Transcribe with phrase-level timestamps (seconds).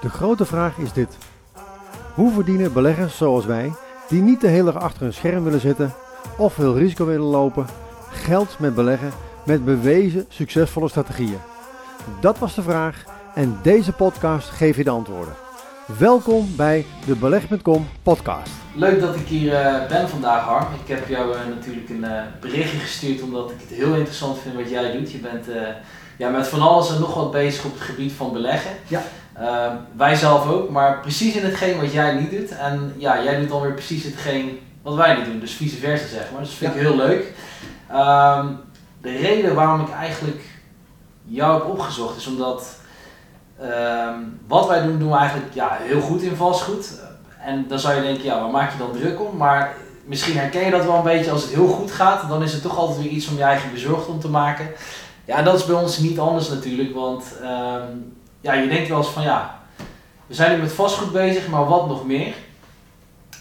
[0.00, 1.18] De grote vraag is dit.
[2.14, 3.72] Hoe verdienen beleggers zoals wij,
[4.08, 5.94] die niet de hele dag achter een scherm willen zitten
[6.36, 7.66] of veel risico willen lopen,
[8.10, 9.12] geld met beleggen
[9.44, 11.38] met bewezen succesvolle strategieën?
[12.20, 15.34] Dat was de vraag en deze podcast geeft je de antwoorden.
[15.98, 18.50] Welkom bij de Beleg.com podcast.
[18.74, 20.66] Leuk dat ik hier uh, ben vandaag, Harm.
[20.84, 24.54] Ik heb jou uh, natuurlijk een uh, berichtje gestuurd omdat ik het heel interessant vind
[24.54, 25.12] wat jij doet.
[25.12, 25.46] Je bent
[26.16, 28.70] ja, met van alles en nog wat bezig op het gebied van beleggen.
[28.88, 29.02] Ja.
[29.34, 32.50] Ehm, wij zelf ook, maar precies in hetgeen wat jij niet doet.
[32.50, 36.06] En ja, jij doet dan weer precies hetgeen wat wij niet doen, dus vice versa
[36.06, 36.40] zeg maar.
[36.40, 37.32] Dus dat vind ik heel leuk.
[37.88, 38.46] Ehm,
[39.00, 40.42] de reden waarom ik eigenlijk
[41.24, 42.79] jou heb opgezocht is omdat
[43.60, 47.00] ehm, wat wij doen, doen we eigenlijk ja, heel goed in vastgoed.
[47.44, 49.36] En dan zou je denken, ja, waar maak je dan druk om?
[49.36, 49.74] Maar
[50.04, 52.62] misschien herken je dat wel een beetje als het heel goed gaat, dan is het
[52.62, 54.68] toch altijd weer iets om je eigen bezorgd om te maken.
[55.24, 57.24] Ja, dat is bij ons niet anders natuurlijk, want
[58.40, 59.60] ja, je denkt wel eens van ja,
[60.26, 62.34] we zijn nu met vastgoed bezig, maar wat nog meer?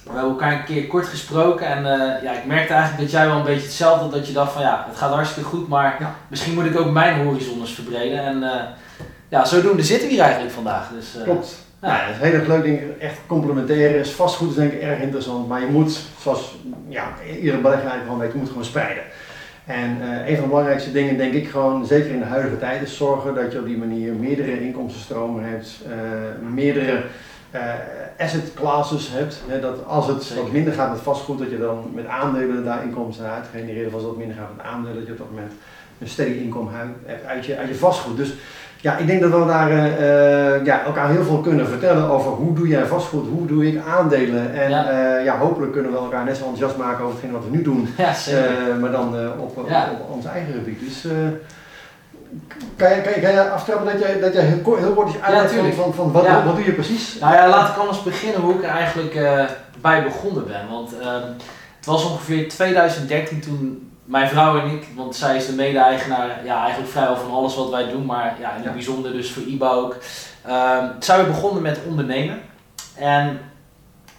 [0.04, 3.28] We hebben elkaar een keer kort gesproken en uh, ja, ik merkte eigenlijk dat jij
[3.28, 6.54] wel een beetje hetzelfde dat je dacht van ja, het gaat hartstikke goed, maar misschien
[6.54, 8.24] moet ik ook mijn horizon eens verbreden.
[8.24, 8.54] En uh,
[9.30, 10.90] ja, zodoende zitten we hier eigenlijk vandaag.
[10.90, 11.56] Dus, uh, Klopt.
[11.82, 11.88] Ja.
[11.88, 14.12] ja, het is heel erg leuk, denk ik, echt complementair is.
[14.12, 16.56] Vastgoed is denk ik erg interessant, maar je moet, zoals
[16.88, 19.04] ja, iedere belegger eigenlijk gewoon weet, je moet gewoon spreiden.
[19.66, 22.82] En uh, een van de belangrijkste dingen, denk ik gewoon, zeker in de huidige tijd,
[22.82, 27.04] is zorgen dat je op die manier meerdere inkomstenstromen hebt, uh, meerdere
[27.56, 27.62] uh,
[28.18, 29.42] asset classes hebt.
[29.48, 32.84] Hè, dat als het wat minder gaat met vastgoed, dat je dan met aandelen daar
[32.84, 33.88] inkomsten uit genereert.
[33.88, 35.54] Of als het wat minder gaat met aandelen, dat je op dat moment
[36.00, 36.74] een steady inkomen
[37.06, 38.18] hebt uit je, uit je vastgoed.
[38.18, 38.34] Dus
[38.82, 42.54] ja, ik denk dat we daar uh, ja, elkaar heel veel kunnen vertellen over hoe
[42.54, 44.54] doe jij vastgoed, hoe doe ik aandelen.
[44.54, 45.18] En ja.
[45.18, 47.62] Uh, ja hopelijk kunnen we elkaar net zo enthousiast maken over hetgeen wat we nu
[47.62, 50.80] doen, ja, uh, maar dan op, op, op, ons eigen gebied.
[50.80, 51.06] Dus
[52.76, 55.22] kan je, kan, je, kan je aftrappen dat jij, dat jij heel, heel kort iets
[55.22, 57.20] uitlegt van, van, van wat, wat doe je precies?
[57.20, 59.20] Nou ja, laat ik anders beginnen hoe ik er eigenlijk
[59.82, 60.70] bij begonnen ben.
[60.70, 61.28] Want ehm,
[61.78, 66.62] het was ongeveer 2013 toen mijn vrouw en ik, want zij is de mede-eigenaar, ja,
[66.62, 69.70] eigenlijk vrijwel van alles wat wij doen, maar ja, in het bijzonder dus voor IBA
[69.70, 69.98] ook.
[70.48, 72.42] Uh, zijn we begonnen met ondernemen.
[72.96, 73.40] En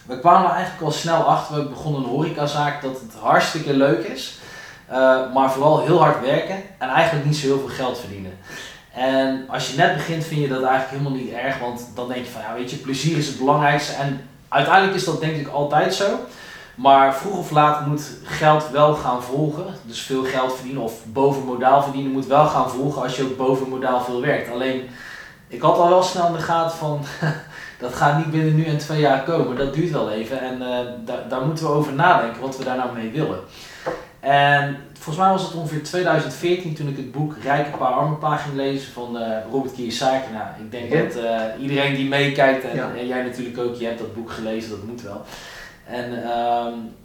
[0.07, 4.39] we kwamen eigenlijk al snel achter, we begonnen een horecazaak, dat het hartstikke leuk is.
[4.91, 8.39] Uh, maar vooral heel hard werken en eigenlijk niet zo heel veel geld verdienen.
[8.95, 12.25] En als je net begint vind je dat eigenlijk helemaal niet erg, want dan denk
[12.25, 13.93] je van ja weet je, plezier is het belangrijkste.
[13.93, 16.19] En uiteindelijk is dat denk ik altijd zo.
[16.75, 19.65] Maar vroeg of laat moet geld wel gaan volgen.
[19.83, 23.37] Dus veel geld verdienen of boven modaal verdienen moet wel gaan volgen als je ook
[23.37, 24.51] boven modaal veel werkt.
[24.51, 24.83] Alleen,
[25.49, 27.01] ik had al wel snel in de gaten van,
[27.81, 29.57] dat gaat niet binnen nu en twee jaar komen.
[29.57, 32.77] Dat duurt wel even en uh, daar, daar moeten we over nadenken wat we daar
[32.77, 33.39] nou mee willen.
[34.21, 38.37] En volgens mij was het ongeveer 2014 toen ik het boek Rijke Pa, Arme Pa
[38.37, 40.33] ging lezen van uh, Robert Kiyosaki.
[40.33, 43.99] Nou, ik denk dat uh, iedereen die meekijkt en, en, jij natuurlijk ook, je hebt
[43.99, 45.25] dat boek gelezen, dat moet wel.
[45.91, 46.97] En um,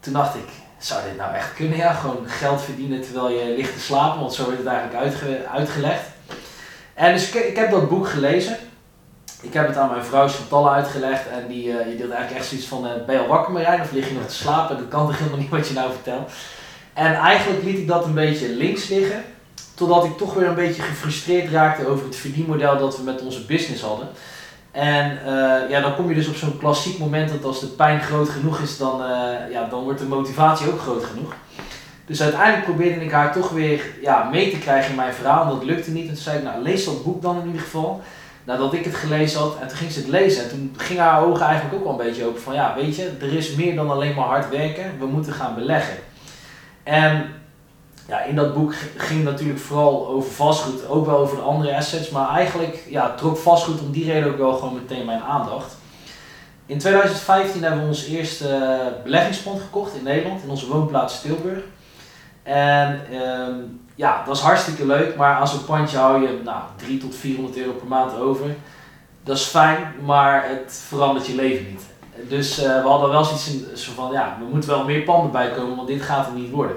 [0.00, 0.48] toen dacht ik,
[0.78, 1.76] zou dit nou echt kunnen?
[1.76, 5.46] Ja, gewoon geld verdienen terwijl je ligt te slapen, want zo werd het eigenlijk uitge
[5.52, 6.02] uitgelegd.
[6.94, 8.56] En dus ik, ik, heb dat boek gelezen.
[9.40, 12.46] Ik heb het aan mijn vrouw Chantal uitgelegd en die, uh, die deed eigenlijk echt
[12.46, 14.76] zoiets van, uh, ben je al wakker Marijn of lig je nog te slapen?
[14.76, 16.30] Dat kan toch helemaal niet wat je nou vertelt.
[16.92, 19.24] En eigenlijk liet ik dat een beetje links liggen,
[19.74, 23.44] totdat ik toch weer een beetje gefrustreerd raakte over het verdienmodel dat we met onze
[23.44, 24.08] business hadden.
[24.72, 28.00] En uh, ja, dan kom je dus op zo'n klassiek moment dat als de pijn
[28.00, 29.06] groot genoeg is, dan, uh,
[29.50, 31.34] ja, dan wordt de motivatie ook groot genoeg.
[32.06, 35.42] Dus uiteindelijk probeerde ik haar toch weer ja, mee te krijgen in mijn verhaal.
[35.42, 36.08] En dat lukte niet.
[36.08, 38.02] En toen zei ik, nou lees dat boek dan in ieder geval.
[38.44, 39.56] Nadat ik het gelezen had.
[39.60, 40.42] En toen ging ze het lezen.
[40.42, 42.42] En toen gingen haar ogen eigenlijk ook wel een beetje open.
[42.42, 44.98] Van ja, weet je, er is meer dan alleen maar hard werken.
[44.98, 45.96] We moeten gaan beleggen.
[46.82, 47.26] En
[48.08, 52.10] ja, in dat boek ging natuurlijk vooral over vastgoed, ook wel over de andere assets,
[52.10, 55.76] maar eigenlijk ja, trok vastgoed om die reden ook wel gewoon meteen mijn aandacht.
[56.66, 61.62] In 2015 hebben we ons eerste uh, beleggingspond gekocht in Nederland, in onze woonplaats Tilburg.
[62.42, 63.54] En ehm,
[63.94, 67.56] ja, dat is hartstikke leuk, maar aan zo'n pandje hou je nou, 3 tot 400
[67.56, 68.46] euro per maand over.
[69.24, 71.82] Dat is fijn, maar het verandert je leven niet.
[72.28, 75.88] Dus uh, we hadden wel zoiets van, ja, we moeten wel meer panden bijkomen, want
[75.88, 76.76] dit gaat er niet worden.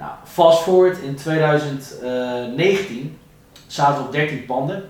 [0.00, 3.18] Nou, fast forward in 2019
[3.66, 4.84] zaten we op 13 panden.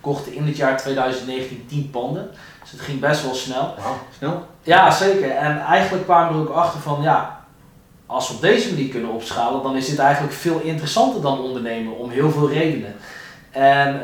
[0.00, 2.30] Kochten in het jaar 2019 10 panden.
[2.60, 3.74] Dus het ging best wel snel.
[3.78, 4.46] Wauw, snel?
[4.62, 5.30] Ja, zeker.
[5.30, 7.44] En eigenlijk kwamen we er ook achter van, ja,
[8.06, 11.96] als we op deze manier kunnen opschalen, dan is dit eigenlijk veel interessanter dan ondernemen,
[11.96, 12.94] om heel veel redenen.
[13.50, 14.02] En uh,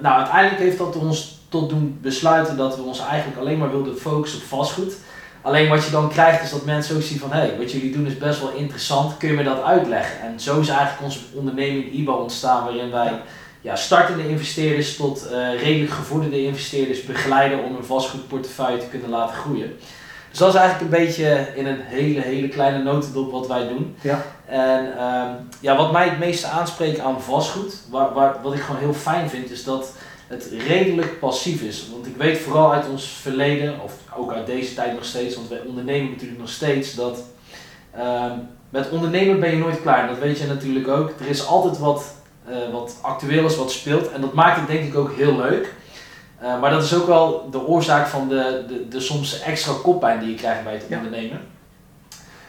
[0.00, 3.96] nou, uiteindelijk heeft dat ons tot doen besluiten dat we ons eigenlijk alleen maar wilden
[3.96, 4.96] focussen op vastgoed.
[5.42, 7.92] Alleen wat je dan krijgt is dat mensen ook zien van hé, hey, wat jullie
[7.92, 10.20] doen is best wel interessant, kun je me dat uitleggen?
[10.20, 13.20] En zo is eigenlijk onze onderneming IBA ontstaan waarin wij
[13.60, 19.36] ja, startende investeerders tot uh, redelijk gevorderde investeerders begeleiden om een vastgoedportefeuille te kunnen laten
[19.36, 19.76] groeien.
[20.30, 23.96] Dus dat is eigenlijk een beetje in een hele, hele kleine notendop wat wij doen.
[24.00, 24.22] Ja.
[24.46, 28.80] En um, ja, wat mij het meeste aanspreekt aan vastgoed, waar, waar, wat ik gewoon
[28.80, 29.92] heel fijn vind, is dat
[30.26, 31.86] het redelijk passief is.
[32.18, 36.10] Weet vooral uit ons verleden, of ook uit deze tijd nog steeds, want wij ondernemen
[36.10, 37.24] natuurlijk nog steeds, dat
[37.98, 40.08] um, met ondernemen ben je nooit klaar.
[40.08, 41.10] Dat weet je natuurlijk ook.
[41.20, 42.14] Er is altijd wat,
[42.48, 44.12] uh, wat actueel is, wat speelt.
[44.12, 45.74] En dat maakt het denk ik ook heel leuk.
[46.42, 50.20] Uh, maar dat is ook wel de oorzaak van de, de, de soms extra koppijn
[50.20, 50.96] die je krijgt bij het ja.
[50.96, 51.40] ondernemen.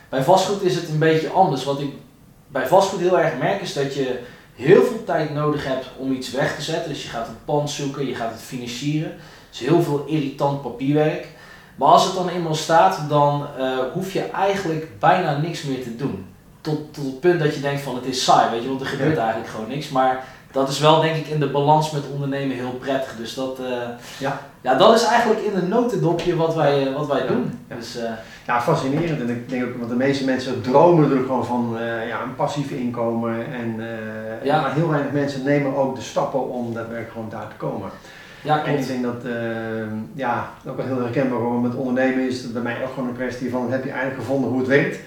[0.09, 1.63] Bij vastgoed is het een beetje anders.
[1.63, 1.93] Wat ik
[2.47, 4.19] bij vastgoed heel erg merk is dat je
[4.55, 6.89] heel veel tijd nodig hebt om iets weg te zetten.
[6.89, 9.11] Dus je gaat een pand zoeken, je gaat het financieren.
[9.49, 11.27] Dus heel veel irritant papierwerk.
[11.79, 15.95] Maar als het dan eenmaal staat, dan uh, hoef je eigenlijk bijna niks meer te
[15.95, 16.25] doen.
[16.61, 18.87] Tot, tot het punt dat je denkt van het is saai, weet je, want er
[18.87, 19.21] gebeurt ja.
[19.21, 19.89] eigenlijk gewoon niks.
[19.89, 23.15] Maar dat is wel denk ik in de balans met ondernemen heel prettig.
[23.17, 23.67] Dus dat, uh,
[24.17, 24.39] ja.
[24.61, 27.59] ja, dat is eigenlijk in een notendopje wat wij, uh, wat wij doen.
[27.69, 27.75] Ja.
[27.75, 27.97] Dus,
[28.45, 29.21] ja, fascinerend.
[29.21, 32.71] En ik denk ook, want de meeste mensen dromen er gewoon van ja, een passief
[32.71, 33.53] inkomen.
[33.53, 33.81] En,
[34.43, 34.61] Ja.
[34.61, 37.89] Maar heel weinig mensen nemen ook de stappen om daadwerkelijk gewoon daar te komen.
[38.43, 39.23] Ja, En ik denk dat,
[40.13, 43.15] ja, ook wel heel herkenbaar hoor, met ondernemen is het bij mij ook gewoon een
[43.15, 44.99] kwestie van, heb je eigenlijk gevonden hoe het werkt?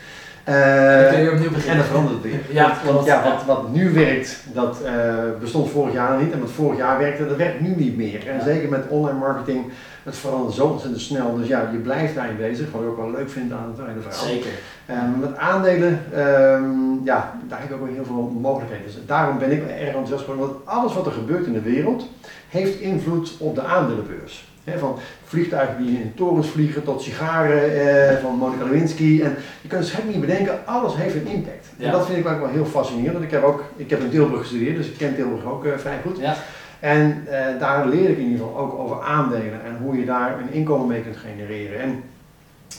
[0.45, 1.77] Dan kun je opnieuw en beginnen.
[1.77, 2.41] dan verandert het weer.
[2.61, 4.93] Ja, Want- ja, wat, wat nu werkt, dat eh,
[5.41, 6.33] bestond vorig jaar nog niet.
[6.33, 8.29] En wat vorig jaar werkte, dat werkt nu niet meer.
[8.29, 8.43] En Ja.
[8.45, 9.65] zeker met online marketing,
[10.03, 11.37] het verandert zo ontzettend snel.
[11.37, 14.01] Dus ja, je blijft daarin bezig, wat ik ook wel leuk vind aan het hele
[14.01, 14.27] verhaal.
[14.27, 14.51] Zeker.
[14.87, 18.87] Ehm, met aandelen, ehm, ja, daar heb ik ook weer heel veel mogelijkheden.
[18.87, 22.09] Dus daarom ben ik erg enthousiast geworden, want alles wat er gebeurt in de wereld,
[22.53, 24.51] heeft invloed op de aandelenbeurs.
[24.65, 29.21] He, van vliegtuigen die in torens vliegen tot sigaren eh, van Monica Lewinsky.
[29.23, 31.67] En je kunt het gek niet bedenken, alles heeft een impact.
[31.77, 31.87] Ja.
[31.87, 33.25] En dat vind ik ook wel heel fascinerend.
[33.25, 35.99] Ik heb, ook, ik heb in Tilburg gestudeerd, dus ik ken Tilburg ook eh, vrij
[36.03, 36.19] goed.
[36.19, 36.37] Ja.
[36.81, 40.39] En eh, daar leer ik in ieder geval ook over aandelen en hoe je daar
[40.41, 41.81] een inkomen mee kunt genereren.
[41.81, 42.03] En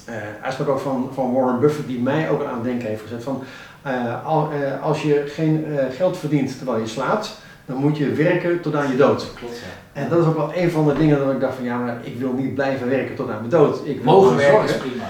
[0.05, 3.01] eh hij sprak ook van, van Warren Buffett, die mij ook aan het denken heeft
[3.01, 3.23] gezet.
[3.23, 3.43] Van,
[3.83, 8.11] eh, al, eh, als je geen eh, geld verdient terwijl je slaapt, dan moet je
[8.11, 9.31] werken tot aan je dood.
[9.35, 10.01] Klopt, ja.
[10.01, 11.97] En dat is ook wel een van de dingen dat ik dacht van ja, maar
[12.01, 13.79] ik wil niet blijven werken tot aan mijn dood.
[13.87, 15.03] Ik wil Mogen werken is prima.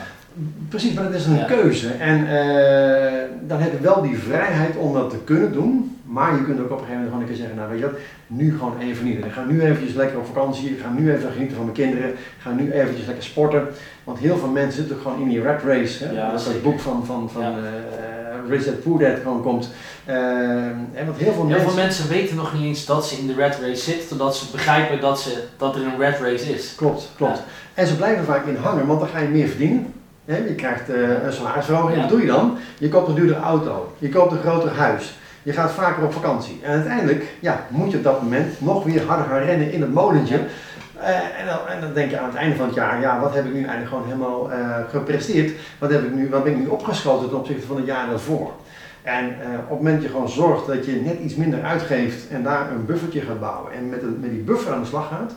[0.70, 1.44] Precies, maar dat is een Ja.
[1.46, 1.90] keuze.
[1.90, 3.12] En eh,
[3.48, 5.98] dan heb je wel die vrijheid om dat te kunnen doen.
[6.06, 7.86] Maar je kunt ook op een gegeven moment gewoon een keer zeggen, nou weet je
[7.86, 9.18] wat, nu gewoon even niet.
[9.26, 12.10] Ik ga nu eventjes lekker op vakantie, ik ga nu even genieten van mijn kinderen,
[12.10, 13.68] ik ga nu eventjes lekker sporten.
[14.04, 16.04] Want heel veel mensen zitten gewoon in die rat race.
[16.06, 16.12] Hè?
[16.12, 17.48] Ja, dat is dat boek van, van, van Ja.
[17.50, 19.70] eh, Rich Dad Poor Dad gewoon komt.
[20.06, 21.70] Eh, en want heel veel Heel mensen...
[21.70, 24.46] veel mensen weten nog niet eens dat ze in de red race zitten, totdat ze
[24.52, 26.74] begrijpen dat, ze, dat er een red race is.
[26.76, 27.42] Klopt, klopt.
[27.74, 29.94] En ze blijven vaak in hangen, want dan ga je meer verdienen.
[30.26, 31.94] Hè, Je krijgt eh, een salarisverhoging.
[31.96, 32.58] En wat doe je dan?
[32.78, 33.94] Je koopt een duurdere auto.
[33.98, 35.14] Je koopt een groter huis.
[35.44, 36.60] Je gaat vaker op vakantie.
[36.62, 39.94] En uiteindelijk ja, moet je op dat moment nog weer harder gaan rennen in het
[39.94, 40.40] molentje.
[41.04, 43.34] Eh, en, dan, en dan denk je aan het einde van het jaar, ja, wat
[43.34, 45.52] heb ik nu eigenlijk gewoon helemaal eh, gepresteerd?
[45.80, 48.52] Wat, heb ik nu, wat ben ik nu opgeschoten ten opzichte van het jaar daarvoor?
[49.02, 52.30] En eh, op het moment dat je gewoon zorgt dat je net iets minder uitgeeft
[52.30, 55.34] en daar een buffertje gaat bouwen en met, met die buffer aan de slag gaat,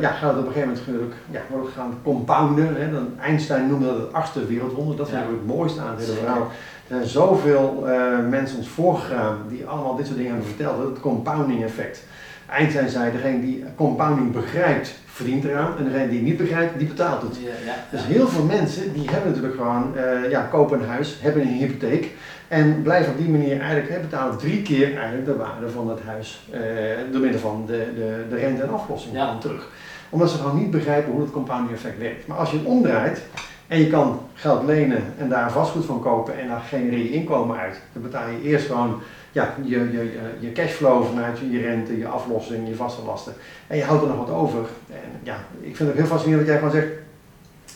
[0.00, 2.76] ja, gaat het op een gegeven moment natuurlijk, ja, wordt het gaan compounden.
[2.76, 2.92] Hè?
[2.92, 4.96] Dan, Einstein noemde dat het achtste wereldwonder.
[4.96, 5.32] Dat vind ik Ja.
[5.34, 6.42] het mooiste aan het hele verhaal.
[6.88, 7.86] Er zijn zoveel
[8.28, 10.88] mensen ons voorgegaan die allemaal dit soort dingen hebben verteld.
[10.88, 12.02] Het compounding effect.
[12.54, 15.78] Einstein zei, degene die compounding begrijpt, verdient eraan.
[15.78, 17.36] En degene die het niet begrijpt, die betaalt het.
[17.36, 21.18] Ja, ja, Dus heel veel mensen die hebben natuurlijk gewoon, eh, ja, kopen een huis,
[21.20, 22.10] hebben een hypotheek
[22.48, 26.00] en blijven op die manier eigenlijk, hè, betalen drie keer eigenlijk de waarde van het
[26.06, 26.60] huis eh,
[27.12, 29.68] door middel van de, de, de rente en aflossing gewoon terug.
[30.08, 32.26] Omdat ze gewoon niet begrijpen hoe het compounding effect werkt.
[32.26, 33.22] Maar als je het omdraait
[33.66, 37.58] en je kan geld lenen en daar vastgoed van kopen en daar genereer je inkomen
[37.58, 39.00] uit, dan betaal je eerst gewoon
[39.34, 43.32] ja, je, je, je, cashflow vanuit je rente, je aflossing, je vaste lasten.
[43.66, 44.58] En je houdt er nog wat over.
[44.90, 46.92] En ja, ik vind het ook heel fascinerend dat jij gewoon zegt,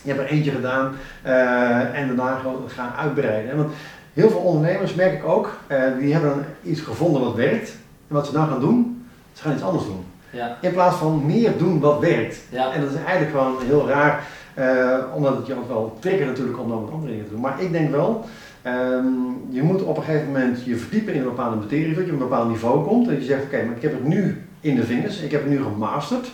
[0.02, 0.92] je hebt er eentje gedaan
[1.22, 3.56] eh, en daarna gewoon gaan uitbreiden.
[3.56, 3.72] Want
[4.12, 7.70] heel veel ondernemers merk ik ook, eh, die hebben iets gevonden wat werkt.
[8.08, 10.04] En wat ze dan gaan doen, ze gaan iets anders doen.
[10.30, 12.38] Ja, In plaats van meer doen wat werkt.
[12.48, 12.72] ja.
[12.72, 14.24] En dat is eigenlijk gewoon heel raar,
[15.14, 17.40] omdat het je ook wel triggert natuurlijk om dan wat andere dingen te doen.
[17.40, 18.24] Maar ik denk wel,
[18.62, 19.04] ehm,
[19.48, 22.20] je moet op een gegeven moment je verdiepen in een bepaalde materie, dat je op
[22.20, 23.08] een bepaald niveau komt.
[23.08, 25.50] En je zegt, oké, maar ik heb het nu in de vingers, ik heb het
[25.50, 26.30] nu gemasterd.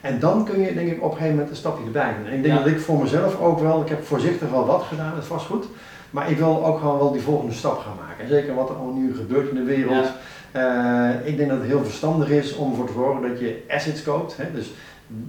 [0.00, 2.26] En dan kun je denk ik op een gegeven moment een stapje erbij doen.
[2.30, 2.62] En ik denk Ja.
[2.64, 5.64] dat ik voor mezelf ook wel, ik heb voorzichtig wel wat gedaan met vastgoed.
[6.10, 8.24] Maar ik wil ook gewoon wel die volgende stap gaan maken.
[8.24, 10.06] En zeker wat er allemaal nu gebeurt in de wereld.
[10.52, 14.02] Eh, ik denk dat het heel verstandig is om ervoor te zorgen dat je assets
[14.02, 14.36] koopt.
[14.36, 14.44] Hè?
[14.54, 14.72] Dus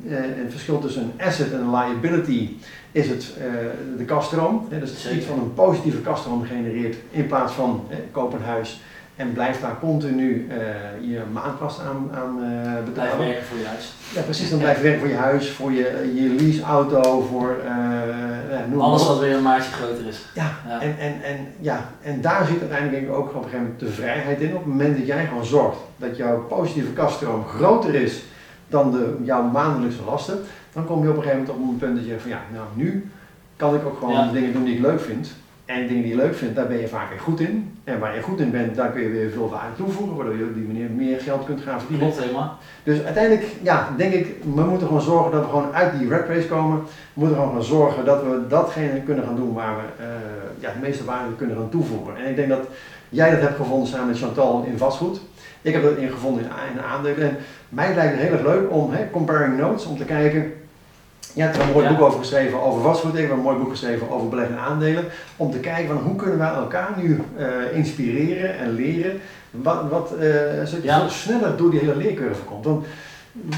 [0.10, 2.50] eh, een verschil tussen een asset en een liability
[2.91, 4.67] is het uh, de kaststroom.
[4.70, 8.44] Hè, dus het iets van een positieve kaststroom genereert in plaats van hè, koop een
[8.44, 8.79] huis
[9.15, 13.15] en blijf daar continu uh, je maandkast aan, aan uh, betalen.
[13.15, 13.94] Blijf werken voor je huis.
[14.13, 14.50] Ja, precies.
[14.50, 17.58] Dan blijf je werken voor je huis, voor je, je leaseauto, voor...
[17.65, 20.25] Uh, Alles wat weer een maatje groter is.
[20.34, 23.44] Ja, ja, En, en, en, ja, en daar zit uiteindelijk denk ik ook op een
[23.44, 24.50] gegeven moment de vrijheid in.
[24.50, 28.24] Op het moment dat jij gewoon zorgt dat jouw positieve kaststroom groter is
[28.67, 30.39] dan de, jouw maandelijkse lasten,
[30.74, 32.65] dan kom je op een gegeven moment op een punt dat je van ja, nou
[32.74, 33.10] nu
[33.55, 34.31] kan ik ook gewoon ja.
[34.31, 35.36] dingen doen die ik leuk vind.
[35.65, 37.75] En dingen die je leuk vindt, daar ben je vaak weer goed in.
[37.86, 40.44] En waar je goed in bent, daar kun je weer veel aan toevoegen, waardoor je
[40.44, 42.08] op die manier meer geld kunt gaan verdienen.
[42.08, 42.58] Klopt helemaal.
[42.84, 46.27] Dus uiteindelijk, ja, denk ik, we moeten gewoon zorgen dat we gewoon uit die red
[46.27, 46.77] race komen.
[46.80, 50.10] We moeten gewoon gaan zorgen dat we datgene kunnen gaan doen waar we uh,
[50.60, 52.18] ja, het meeste waarde kunnen gaan toevoegen.
[52.18, 52.68] En ik denk dat
[53.10, 55.20] jij dat hebt gevonden samen met Chantal in vastgoed.
[55.62, 57.30] Ik heb dat in gevonden in, in aandelen.
[57.30, 57.38] En
[57.70, 60.54] mij lijkt het heel erg leuk om, comparing notes, om te kijken
[61.36, 63.15] je hebt er een mooi boek over geschreven over vastgoed.
[63.15, 65.06] Ik heb een mooi boek geschreven over beleggen aandelen.
[65.36, 69.22] Om te kijken van hoe kunnen wij elkaar nu uh, inspireren en leren.
[69.51, 70.20] Wat, wat uh,
[70.63, 71.08] zodat je ja.
[71.08, 72.65] sneller door die hele leercurve komt.
[72.65, 72.86] Want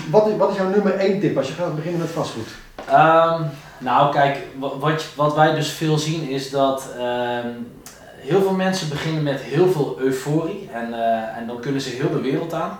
[0.10, 2.48] wat, wat is jouw nummer één tip als je gaat beginnen met vastgoed?
[2.90, 3.46] Um,
[3.78, 4.38] nou kijk,
[4.80, 7.68] wat, wat wij dus veel zien is dat um,
[8.16, 10.70] heel veel mensen beginnen met heel veel euforie.
[10.74, 12.80] En, uh, en dan kunnen ze heel de wereld aan.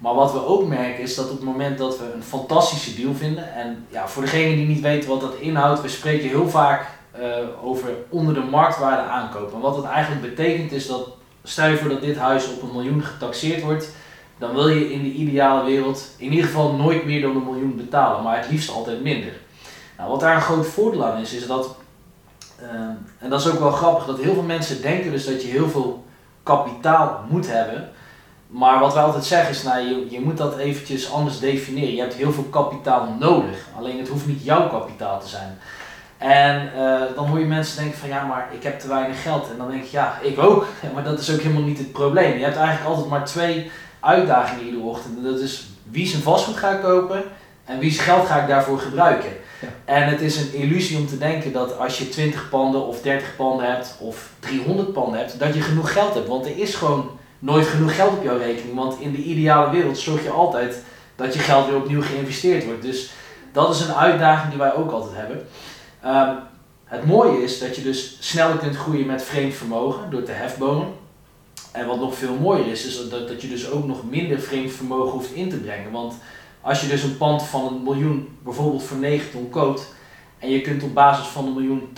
[0.00, 3.14] Maar wat we ook merken is dat op het moment dat we een fantastische deal
[3.14, 6.86] vinden, en ja, voor degenen die niet weten wat dat inhoudt, we spreken heel vaak
[7.18, 7.26] uh,
[7.62, 9.54] over onder de marktwaarde aankopen.
[9.54, 11.08] En wat dat eigenlijk betekent is dat,
[11.42, 13.90] stel je voor dat dit huis op een miljoen getaxeerd wordt,
[14.38, 17.76] dan wil je in de ideale wereld in ieder geval nooit meer dan een miljoen
[17.76, 19.32] betalen, maar het liefst altijd minder.
[19.96, 21.76] Nou, wat daar een groot voordeel aan is, is dat,
[22.62, 22.70] uh,
[23.18, 25.68] en dat is ook wel grappig, dat heel veel mensen denken dus dat je heel
[25.68, 26.04] veel
[26.42, 27.90] kapitaal moet hebben.
[28.50, 31.94] Maar wat wij altijd zeggen is, nou, je, je moet dat eventjes anders definiëren.
[31.94, 35.58] Je hebt heel veel kapitaal nodig, alleen het hoeft niet jouw kapitaal te zijn.
[36.18, 39.50] En uh, dan hoor je mensen denken van ja, maar ik heb te weinig geld.
[39.50, 40.66] En dan denk je ja, ik ook.
[40.94, 42.38] maar dat is ook helemaal niet het probleem.
[42.38, 45.16] Je hebt eigenlijk altijd maar twee uitdagingen iedere ochtend.
[45.16, 47.22] En dat is wie zijn vastgoed ga ik kopen
[47.64, 49.30] en wie zijn geld ga ik daarvoor gebruiken.
[49.60, 49.68] Ja.
[49.84, 53.36] En het is een illusie om te denken dat als je 20 panden of 30
[53.36, 56.28] panden hebt of 300 panden hebt, dat je genoeg geld hebt.
[56.28, 58.76] Want er is gewoon nooit genoeg geld op jouw rekening.
[58.76, 60.82] Want in de ideale wereld zorg je altijd
[61.16, 62.82] dat je geld weer opnieuw geïnvesteerd wordt.
[62.82, 63.10] Dus
[63.52, 65.46] dat is een uitdaging die wij ook altijd hebben.
[66.06, 66.48] Um,
[66.84, 70.88] het mooie is dat je dus sneller kunt groeien met vreemd vermogen door te hefbomen.
[71.72, 74.72] En wat nog veel mooier is, is dat, dat je dus ook nog minder vreemd
[74.72, 75.90] vermogen hoeft in te brengen.
[75.90, 76.14] Want
[76.60, 79.94] als je dus een pand van een miljoen bijvoorbeeld voor 9 ton koopt
[80.38, 81.88] en je kunt op basis van een miljoen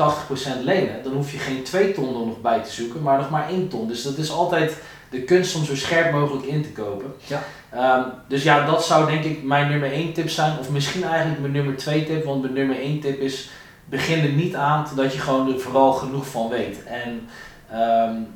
[0.61, 3.31] 80% lenen, dan hoef je geen 2 ton er nog bij te zoeken, maar nog
[3.31, 3.89] maar 1 ton.
[3.89, 4.77] Dus dat is altijd
[5.13, 7.15] de kunst om zo scherp mogelijk in te kopen.
[7.27, 7.43] Ja.
[7.99, 10.59] Um, dus ja, dat zou denk ik mijn nummer 1 tip zijn.
[10.59, 12.25] Of misschien eigenlijk mijn nummer 2 tip.
[12.25, 13.51] Want mijn nummer 1 tip is
[13.85, 16.85] begin er niet aan totdat je gewoon er vooral genoeg van weet.
[16.85, 17.29] En
[17.81, 18.27] um,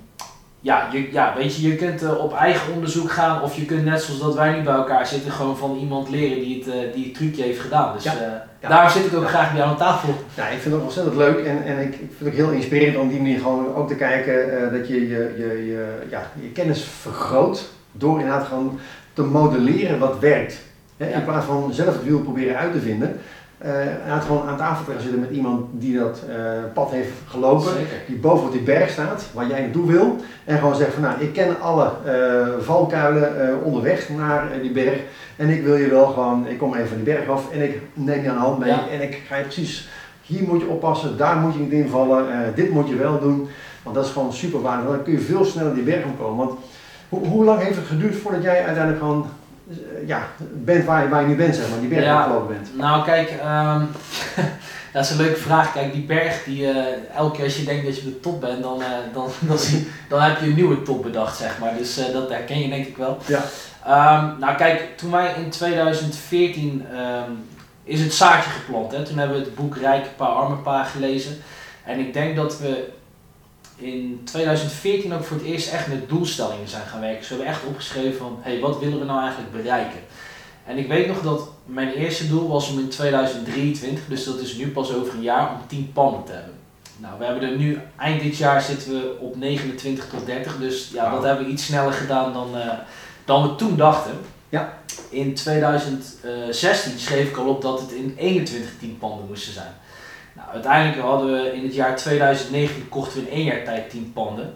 [0.61, 3.85] ja, je, ja, weet je, je kunt uh, op eigen onderzoek gaan of je kunt
[3.85, 6.95] net zoals dat wij nu bij elkaar zitten, gewoon van iemand leren die het, uh,
[6.95, 7.95] die het trucje heeft gedaan.
[7.95, 8.47] Dus ja.
[8.69, 8.77] Ja.
[8.77, 10.15] daar zit ik ook graag bij jou aan tafel.
[10.35, 12.97] Ja, ik vind het ontzettend leuk en, en ik, ik vind het ook heel inspirerend
[12.97, 16.85] om die manier gewoon ook te kijken dat je je, je, je, ja, je kennis
[17.01, 18.79] vergroot door inderdaad gewoon
[19.13, 20.59] te modelleren wat werkt.
[20.97, 23.21] Hè, in plaats van zelf het wiel proberen uit te vinden.
[23.65, 26.35] Uh, gewoon aan tafel te gaan zitten met iemand die dat uh,
[26.75, 28.03] pad heeft gelopen, Zeker.
[28.07, 30.17] die boven op die berg staat, waar jij naartoe wil.
[30.45, 35.01] En gewoon zegt van nou, ik ken alle uh, valkuilen onderweg naar die berg.
[35.37, 37.81] En ik wil je wel gewoon, ik kom even van die berg af en ik
[37.93, 38.69] neem je aan de hand mee.
[38.69, 38.89] Ja.
[38.89, 39.89] En ik ga je precies,
[40.23, 43.49] hier moet je oppassen, daar moet je niet invallen, dit moet je wel doen.
[43.83, 44.93] Want dat is gewoon super waardevol.
[44.93, 46.47] Dan kun je veel sneller die berg opkomen.
[46.47, 46.59] Want
[47.09, 49.27] hoe lang heeft het geduurd voordat jij uiteindelijk gewoon
[50.07, 52.77] ja, bent waar je, waar je nu bent, zeg maar, die berg ja, opgelopen bent?
[52.77, 53.89] Nou, kijk, um,
[54.93, 55.73] dat is een leuke vraag.
[55.73, 56.77] Kijk, die berg, die, uh,
[57.15, 59.59] elke keer als je denkt dat je op de top bent, dan, uh, dan, dan,
[60.09, 61.77] dan, heb je een nieuwe top bedacht, zeg maar.
[61.79, 63.19] Dus uh, dat herken je denk ik wel.
[63.27, 63.43] Ja.
[63.89, 67.47] Um, nou, kijk, toen wij in 2014 um,
[67.85, 68.93] is het zaadje geplant.
[68.93, 69.05] Hè?
[69.05, 71.37] Toen hebben we het boek Rijke Paar Arme Paar gelezen.
[71.85, 72.89] En ik denk dat we
[73.77, 77.19] in 2014 ook voor het eerst echt met doelstellingen zijn gaan werken.
[77.19, 80.01] Dus we hebben echt opgeschreven van, hé, hey, wat willen we nou eigenlijk bereiken?
[80.67, 84.57] En ik weet nog dat mijn eerste doel was om in 2023, dus dat is
[84.57, 86.55] nu pas over een jaar, om 10 panden te hebben.
[86.97, 90.91] Nou, we hebben er nu, eind dit jaar zitten we op 29 tot 30, dus
[90.93, 92.73] ja, dat hebben we iets sneller gedaan dan, uh,
[93.25, 94.13] dan we toen dachten.
[94.49, 94.79] Ja.
[95.09, 99.75] In 2016 schreef ik al op dat het in 21 10 panden moesten zijn.
[100.37, 104.13] Nou, uiteindelijk hadden we in het jaar 2019 kochten we in één jaar tijd 10
[104.15, 104.55] panden.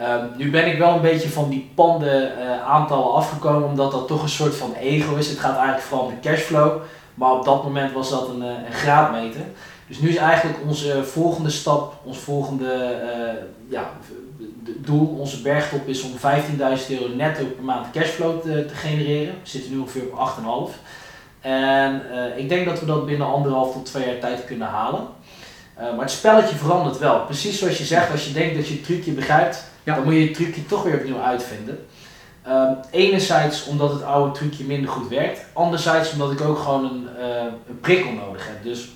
[0.00, 4.06] Um, nu ben ik wel een beetje van die panden uh, aantallen afgekomen, omdat dat
[4.06, 5.28] toch een soort van ego is.
[5.28, 6.80] Het gaat eigenlijk vooral om de cashflow.
[7.14, 9.40] Maar op dat moment was dat een, uh, een graadmeter.
[9.88, 13.90] Dus nu is eigenlijk onze volgende stap, ons volgende uh, ja,
[14.78, 16.20] doel, onze bergtop is om 15.000
[16.88, 19.34] euro netto per maand cashflow te, te, genereren.
[19.42, 20.76] We zitten nu ongeveer op 8,5.
[21.42, 25.00] En uh, ik denk dat we dat binnen anderhalf tot twee jaar tijd kunnen halen.
[25.78, 27.24] Uh, maar het spelletje verandert wel.
[27.24, 30.20] Precies zoals je zegt, als je denkt dat je het trucje begrijpt, dan moet je
[30.20, 31.86] het trucje toch weer opnieuw uitvinden.
[32.48, 35.44] Um, enerzijds omdat het oude trucje minder goed werkt.
[35.52, 38.62] Anderzijds omdat ik ook gewoon een, uh, een prikkel nodig heb.
[38.62, 38.88] Dus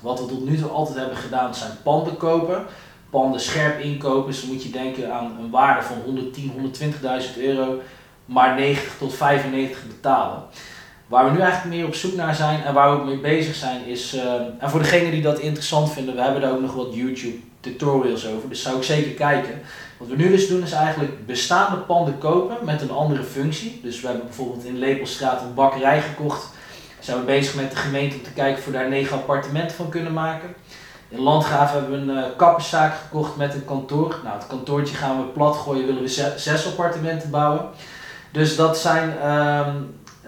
[0.00, 2.64] wat we tot nu toe altijd hebben gedaan zijn panden kopen.
[3.10, 4.30] Panden scherp inkopen.
[4.30, 6.52] Dus dan moet je denken aan een waarde van 110,
[7.36, 7.80] 120.000 euro.
[8.24, 10.42] Maar 90 tot 95 betalen.
[11.12, 13.54] Waar we nu eigenlijk meer op zoek naar zijn en waar we ook mee bezig
[13.54, 14.22] zijn is, uh,
[14.58, 18.26] en voor degenen die dat interessant vinden, we hebben daar ook nog wat YouTube tutorials
[18.26, 19.60] over, dus zou ik zeker kijken.
[19.98, 23.80] Wat we nu dus doen is eigenlijk bestaande panden kopen met een andere functie.
[23.82, 26.48] Dus we hebben bijvoorbeeld in Lepelstraat een bakkerij gekocht.
[26.98, 29.88] Zijn we bezig met de gemeente om te kijken of we daar negen appartementen van
[29.88, 30.54] kunnen maken.
[31.08, 34.20] In Landgraaf hebben we een uh, kapperszaak gekocht met een kantoor.
[34.24, 37.64] Nou, het kantoortje gaan we plat gooien, willen we zes, appartementen bouwen.
[38.30, 39.66] Dus dat zijn uh,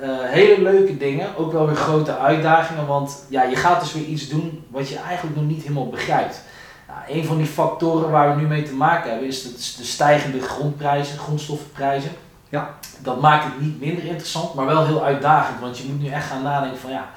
[0.01, 4.29] hele leuke dingen, ook wel weer grote uitdagingen, want ja, je gaat dus weer iets
[4.29, 6.43] doen wat je eigenlijk nog niet helemaal begrijpt.
[6.89, 9.43] Nou, een van die factoren waar we nu mee te maken hebben is
[9.77, 12.11] de stijgende grondprijzen, grondstoffenprijzen.
[12.49, 12.75] Ja.
[13.03, 16.27] Dat maakt het niet minder interessant, maar wel heel uitdagend, want je moet nu echt
[16.27, 17.11] gaan nadenken van ja,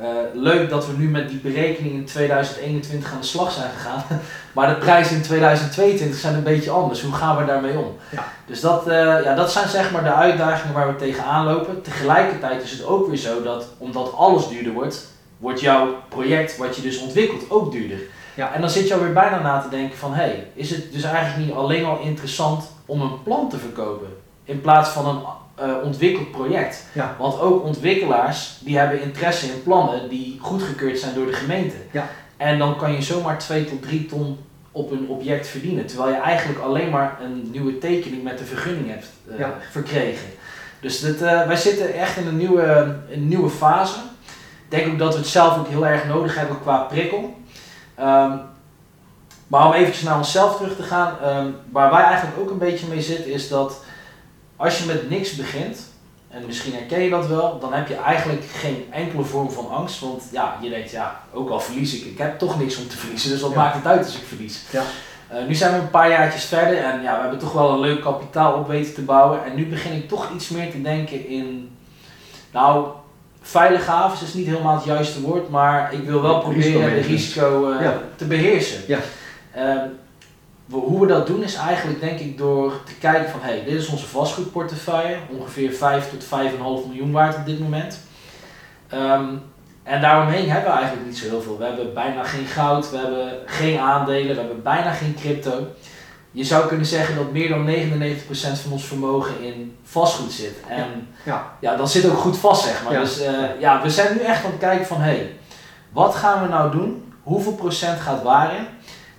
[0.00, 4.04] uh, leuk dat we nu met die berekening in 2021 aan de slag zijn gegaan.
[4.54, 7.02] maar de prijzen in 2022 zijn een beetje anders.
[7.02, 7.96] Hoe gaan we daarmee om?
[8.10, 8.24] Ja.
[8.46, 11.82] Dus dat, uh, ja, dat zijn zeg maar de uitdagingen waar we tegenaan lopen.
[11.82, 16.76] Tegelijkertijd is het ook weer zo dat omdat alles duurder wordt, wordt jouw project wat
[16.76, 17.98] je dus ontwikkelt ook duurder.
[18.34, 18.52] Ja.
[18.54, 21.02] En dan zit je alweer bijna na te denken van hé, hey, is het dus
[21.02, 24.08] eigenlijk niet alleen al interessant om een plan te verkopen?
[24.50, 25.22] In plaats van een
[25.68, 26.84] uh, ontwikkeld project.
[26.92, 27.16] Ja.
[27.18, 31.76] Want ook ontwikkelaars die hebben interesse in plannen die goedgekeurd zijn door de gemeente.
[31.90, 32.08] Ja.
[32.36, 34.38] En dan kan je zomaar 2 tot 3 ton
[34.72, 35.86] op een object verdienen.
[35.86, 39.06] Terwijl je eigenlijk alleen maar een nieuwe tekening met de vergunning hebt
[39.38, 40.28] uh, verkregen.
[40.80, 43.98] Dus dit, uh, wij zitten echt in een nieuwe, een nieuwe fase.
[44.64, 47.34] Ik denk ook dat we het zelf ook heel erg nodig hebben qua prikkel.
[48.00, 48.40] Um,
[49.46, 52.86] maar om eventjes naar onszelf terug te gaan, um, waar wij eigenlijk ook een beetje
[52.86, 53.82] mee zitten, is dat
[54.60, 55.78] als je met niks begint,
[56.28, 60.00] en misschien herken je dat wel, dan heb je eigenlijk geen enkele vorm van angst.
[60.00, 62.96] Want ja, je denkt, ja, ook al verlies ik, ik heb toch niks om te
[62.96, 64.60] verliezen, dus wat maakt het uit als ik verlies?
[64.70, 64.82] Ja.
[65.32, 67.80] Uh, nu zijn we een paar jaartjes verder en ja, we hebben toch wel een
[67.80, 69.44] leuk kapitaal op weten te bouwen.
[69.44, 71.76] En nu begin ik toch iets meer te denken in,
[72.52, 72.86] nou,
[73.40, 77.72] veilige havens is niet helemaal het juiste woord, maar ik wil wel proberen het risico
[77.72, 78.80] uh, te beheersen.
[78.86, 78.98] Ja.
[79.56, 79.82] Uh,
[80.70, 83.88] hoe we dat doen is eigenlijk denk ik door te kijken van hey, dit is
[83.88, 86.28] onze vastgoedportefeuille, ongeveer 5 tot 5,5
[86.86, 87.98] miljoen waard op dit moment.
[88.94, 89.42] Um,
[89.82, 91.58] en daaromheen hebben we eigenlijk niet zo heel veel.
[91.58, 95.66] We hebben bijna geen goud, we hebben geen aandelen, we hebben bijna geen crypto.
[96.30, 97.70] Je zou kunnen zeggen dat meer dan 99%
[98.62, 100.56] van ons vermogen in vastgoed zit.
[100.68, 101.76] En ja, ja.
[101.76, 102.98] dat zit ook goed vast, zeg maar.
[103.00, 105.36] Dus uh, ja, we zijn nu echt aan het kijken van hé, hey,
[105.92, 107.12] wat gaan we nou doen?
[107.22, 108.66] Hoeveel procent gaat waarin?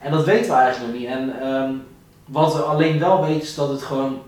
[0.02, 1.10] En dat weten we eigenlijk nog niet.
[1.10, 1.84] En um,
[2.26, 4.22] wat we alleen wel weten is dat het gewoon,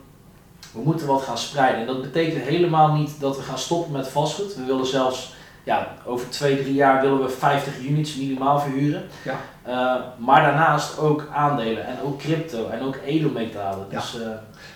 [0.72, 1.82] we moeten wat gaan spreiden.
[1.82, 4.56] En dat betekent helemaal niet dat we gaan stoppen met vastgoed.
[4.56, 9.04] We willen zelfs, ja, over twee, drie jaar willen we 50 units minimaal verhuren.
[9.24, 9.36] Ja.
[9.68, 13.86] Uh, maar daarnaast ook aandelen en ook crypto en ook edelmetalen.
[13.90, 14.00] Ja.
[14.00, 14.28] Dus, uh,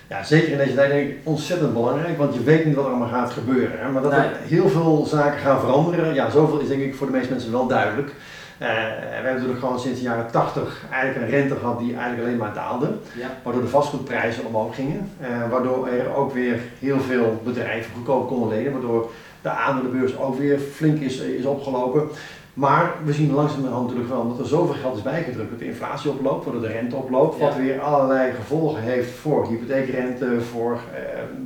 [0.10, 2.90] ja, zeker in deze tijd denk ik ontzettend belangrijk, want je weet niet wat er
[2.90, 3.80] allemaal gaat gebeuren.
[3.80, 3.90] Hè?
[3.90, 7.14] Maar dat er heel veel zaken gaan veranderen, ja, zoveel is denk ik voor de
[7.14, 8.14] meeste mensen wel duidelijk.
[8.62, 12.24] Uh, we hebben natuurlijk gewoon sinds de jaren 80 eigenlijk een rente gehad die eigenlijk
[12.24, 12.90] alleen maar daalde.
[13.16, 13.28] Ja.
[13.44, 15.12] Waardoor de vastgoedprijzen omhoog gingen.
[15.22, 18.72] Uh, waardoor er ook weer heel veel bedrijven goedkoop konden lenen.
[18.72, 22.10] Waardoor de aandelenbeurs ook weer flink is, is opgelopen.
[22.54, 25.50] Maar we zien langzamerhand natuurlijk wel dat er zoveel geld is bijgedrukt.
[25.50, 27.40] Dat de inflatie oploopt, waardoor de rente oploopt.
[27.40, 30.80] Wat weer allerlei gevolgen heeft voor hypotheekrente, voor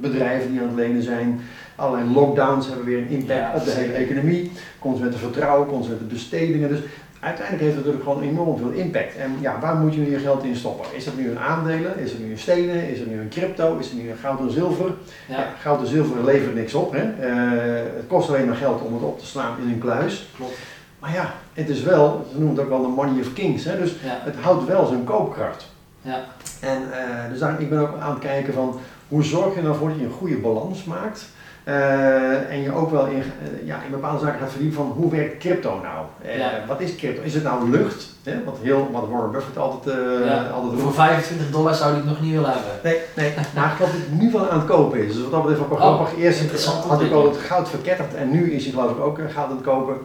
[0.02, 1.41] bedrijven die aan het lenen zijn.
[1.82, 4.52] Allerlei lockdowns hebben weer een impact op de hele economie.
[4.80, 5.67] Consumentenvertrouwen,
[6.08, 6.70] bestedingen.
[6.70, 6.80] Dus
[7.20, 9.15] uiteindelijk heeft het natuurlijk gewoon enorm veel impact.
[9.15, 10.86] En ja, waar moet je nu je geld in stoppen?
[10.96, 12.00] Is dat nu een aandelen?
[12.00, 12.89] Is het nu een stenen?
[12.89, 13.78] Is het nu een crypto?
[13.78, 14.94] Is het nu een goud en zilver?
[15.28, 15.54] Ja.
[15.60, 16.91] goud en zilver levert niks op.
[16.91, 17.04] Hè?
[17.04, 20.30] Uh, het kost alleen maar geld om het op te slaan in een kluis.
[20.36, 20.58] Klopt.
[21.00, 23.63] Maar ja, het is wel, ze noemen het ook wel de money of kings.
[23.63, 23.78] Hè?
[23.78, 25.65] Dus het houdt wel zijn koopkracht.
[26.02, 26.20] Ja.
[26.60, 29.76] En uh, dus daar, ik ben ook aan het kijken van hoe zorg je nou
[29.76, 31.30] voor dat je een goede balans maakt
[31.65, 35.12] uh, en je ook wel in, uh, ja, in bepaalde zaken gaat verdiepen van hoe
[35.12, 36.06] werkt crypto nou?
[36.38, 37.21] Uh, Wat is crypto?
[37.21, 38.10] Is het nou lucht?
[38.24, 38.43] Hè?
[38.43, 42.21] Wat, heel, wat Warren Buffett altijd, ja, altijd Voor 25 dollar zou hij het nog
[42.21, 42.71] niet willen hebben.
[42.84, 43.34] Nee, nee.
[43.56, 45.13] maar ik geloof dat hij nu wel aan het kopen is.
[45.13, 46.13] Dus wat dat betreft wel grappig.
[46.13, 49.19] Oh, Eerst had ik al het goud verketterd en nu is hij geloof ik ook
[49.34, 49.95] goud aan het kopen.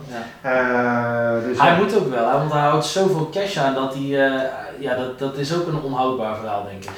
[0.42, 1.40] Ja.
[1.40, 5.18] Dus hij moet ook wel, want hij houdt zoveel cash aan dat hij, ja dat,
[5.18, 6.90] dat is ook een onhoudbaar verhaal denk ik.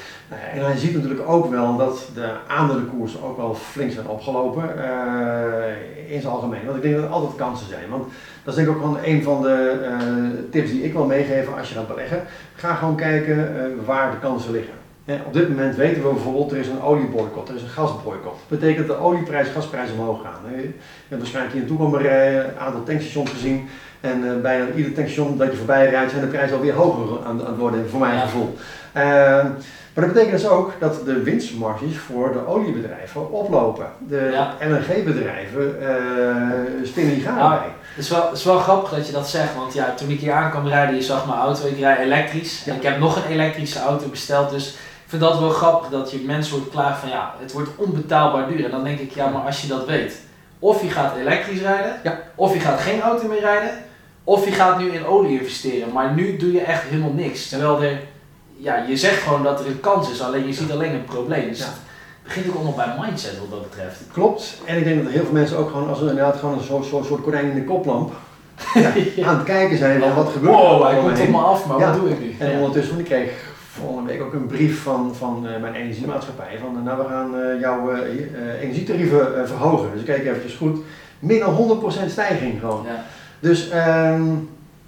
[0.53, 6.13] En hij ziet natuurlijk ook wel dat de aandelenkoersen ook wel flink zijn opgelopen uh,
[6.13, 6.65] in zijn algemeen.
[6.65, 7.89] Want ik denk dat er altijd kansen zijn.
[7.89, 8.03] Want
[8.43, 11.57] dat is denk ik ook gewoon een van de uh, tips die ik wil meegeven
[11.57, 12.23] als je gaat beleggen.
[12.55, 14.78] Ga gewoon kijken uh, waar de kansen liggen.
[15.09, 18.39] En op dit moment weten we bijvoorbeeld, er is een olieboycott, er is een gasboycott.
[18.47, 20.55] Dat betekent dat de olieprijs, gasprijs omhoog gaan.
[20.55, 20.71] Je
[21.07, 23.69] hebt waarschijnlijk hier komen rijden, een aantal tankstations gezien.
[24.01, 27.41] En uh, bijna ieder tankstation dat je voorbij rijdt, zijn de prijzen alweer hoger aan,
[27.41, 28.21] aan het worden, voor mijn ja.
[28.21, 28.57] gevoel.
[29.93, 33.85] Maar dat betekent dus ook dat de winstmarges voor de oliebedrijven oplopen.
[34.07, 34.55] De ja.
[34.67, 37.67] LNG-bedrijven uh, spinnen die gaan nou, bij.
[37.95, 40.19] Het is, wel, het is wel grappig dat je dat zegt, want ja, toen ik
[40.19, 42.63] hier aan kwam rijden, je zag mijn auto, ik rijd elektrisch.
[42.63, 42.71] Ja.
[42.71, 44.77] En ik heb nog een elektrische auto besteld, dus
[45.09, 48.65] vind dat wel grappig dat je mensen wordt klaar van ja, het wordt onbetaalbaar duur.
[48.65, 50.19] En dan denk ik, ja, maar als je dat weet,
[50.59, 52.19] of je gaat elektrisch rijden, ja.
[52.35, 53.71] of je gaat geen auto meer rijden,
[54.23, 55.93] of je gaat nu in olie investeren.
[55.93, 57.49] Maar nu doe je echt helemaal niks.
[57.49, 57.99] Terwijl er
[58.57, 61.47] ja, je zegt gewoon dat er een kans is, alleen je ziet alleen een probleem.
[61.47, 61.65] Dus Ja.
[61.65, 63.99] het begint ook allemaal bij mindset wat dat betreft.
[64.13, 64.61] Klopt.
[64.65, 66.85] En ik denk dat er heel veel mensen ook gewoon, als inderdaad gewoon een soort,
[66.85, 68.13] soort, soort konijn in de koplamp
[69.15, 71.65] ja, aan het kijken zijn van wat gebeurt er Wow, hij komt op me af,
[71.65, 72.35] maar wat doe ik nu?
[72.39, 73.31] En ondertussen, ik kreeg
[73.79, 76.57] volgende week ook een brief van, van eh, mijn energiemaatschappij.
[76.61, 77.93] Van eh, nou, we gaan eh, jouw
[78.61, 79.91] energietarieven verhogen.
[79.91, 80.79] Dus ik kijk eventjes goed.
[81.19, 82.85] Dan 100% stijging gewoon.
[82.85, 83.03] Ja.
[83.39, 84.23] Dus, ehm,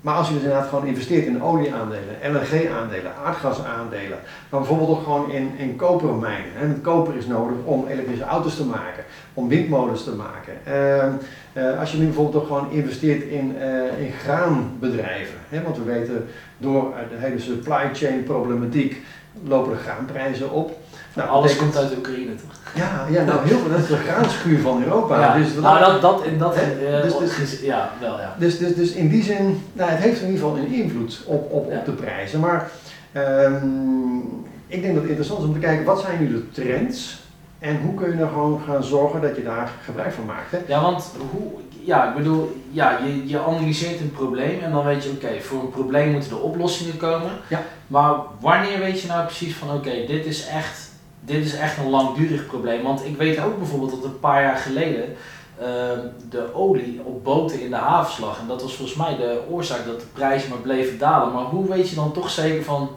[0.01, 5.31] maar als je dus inderdaad gewoon investeert in olieaandelen, LNG-aandelen, aardgasaandelen, maar bijvoorbeeld ook gewoon
[5.31, 6.81] in, in kopermijnen.
[6.81, 10.53] Koper is nodig om elektrische auto's te maken, om windmolens te maken.
[10.63, 11.11] Ehm,
[11.53, 15.83] eh, als je nu bijvoorbeeld ook gewoon investeert in, eh, in graanbedrijven, hè, want we
[15.83, 18.97] weten door eh, de hele supply chain problematiek
[19.43, 20.79] lopen de graanprijzen op.
[21.13, 22.59] Nou, Alles komt uit Oekraïne toch?
[22.75, 25.19] Ja, ja, nou heel veel, dat is de graanschuur van Europa.
[25.19, 25.37] Ja.
[25.37, 26.61] Dus nou, dat, dat, in dat, Hè?
[26.97, 28.35] eh, Dus- dus- ja, wel ja.
[28.39, 31.51] dus, dus, dus in die zin, nou, het heeft in ieder geval een invloed op,
[31.51, 31.77] op, Ja.
[31.77, 32.39] op de prijzen.
[32.39, 32.69] Maar
[33.11, 34.17] ehm,
[34.67, 37.19] ik denk dat het interessant is om te kijken, wat zijn nu de trends?
[37.59, 40.51] En hoe kun je er gewoon gaan zorgen dat je daar gebruik van maakt?
[40.51, 40.57] Hè?
[40.67, 41.51] Ja, want hoe,
[41.83, 45.59] ja, ik bedoel, ja, je, je analyseert een probleem en dan weet je, oké, voor
[45.61, 47.31] een probleem moeten er oplossingen komen.
[47.47, 47.61] Ja.
[47.87, 50.90] Maar wanneer weet je nou precies van, oké, dit is echt,
[51.25, 52.83] dit is echt een langdurig probleem?
[52.83, 55.03] Want ik weet ook bijvoorbeeld dat een paar jaar geleden
[55.59, 58.39] ehm, de olie op boten in de havens lag.
[58.39, 61.33] En dat was volgens mij de oorzaak dat de prijzen maar bleven dalen.
[61.33, 62.89] Maar hoe weet je dan toch zeker van,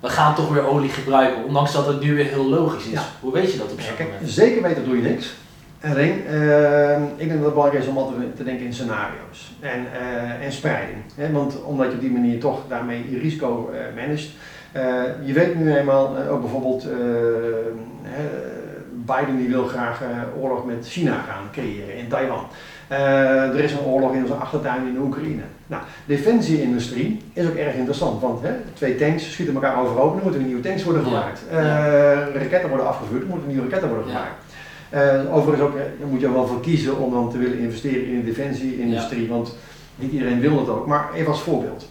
[0.00, 2.92] we gaan toch weer olie gebruiken, ondanks dat het nu weer heel logisch is?
[2.92, 3.04] Ja.
[3.20, 4.30] Hoe weet je dat op zo'n moment?
[4.30, 5.34] zeker weten doe je niks.
[5.84, 9.86] Alleen, ehm, ik denk dat het belangrijk is om altijd te denken in scenario's en,
[9.92, 10.98] eh, en spreiding.
[11.14, 11.32] Hè?
[11.32, 14.28] Want omdat je op die manier toch daarmee je risico eh managt.
[14.74, 16.96] Eh, je weet nu eenmaal, eh, ook bijvoorbeeld, eh,
[18.92, 20.00] Biden die wil graag
[20.40, 22.46] oorlog met China gaan creëren in Taiwan.
[22.88, 25.42] Er is een oorlog in onze achtertuin in de Oekraïne.
[25.66, 30.46] Nou, defensieindustrie is ook erg interessant, want hè, twee tanks schieten elkaar overhoop, er moeten
[30.46, 31.08] nieuwe tanks worden Ja.
[31.08, 31.40] gemaakt.
[31.50, 32.28] Ja.
[32.34, 34.12] Raketten worden afgevuurd, er moeten nieuwe raketten worden Ja.
[34.92, 35.28] gemaakt.
[35.30, 38.24] Overigens ook, daar moet je wel voor kiezen om dan te willen investeren in de
[38.32, 39.56] defensieindustrie, want
[39.96, 40.86] niet iedereen wil het ook.
[40.86, 41.88] Maar even als voorbeeld.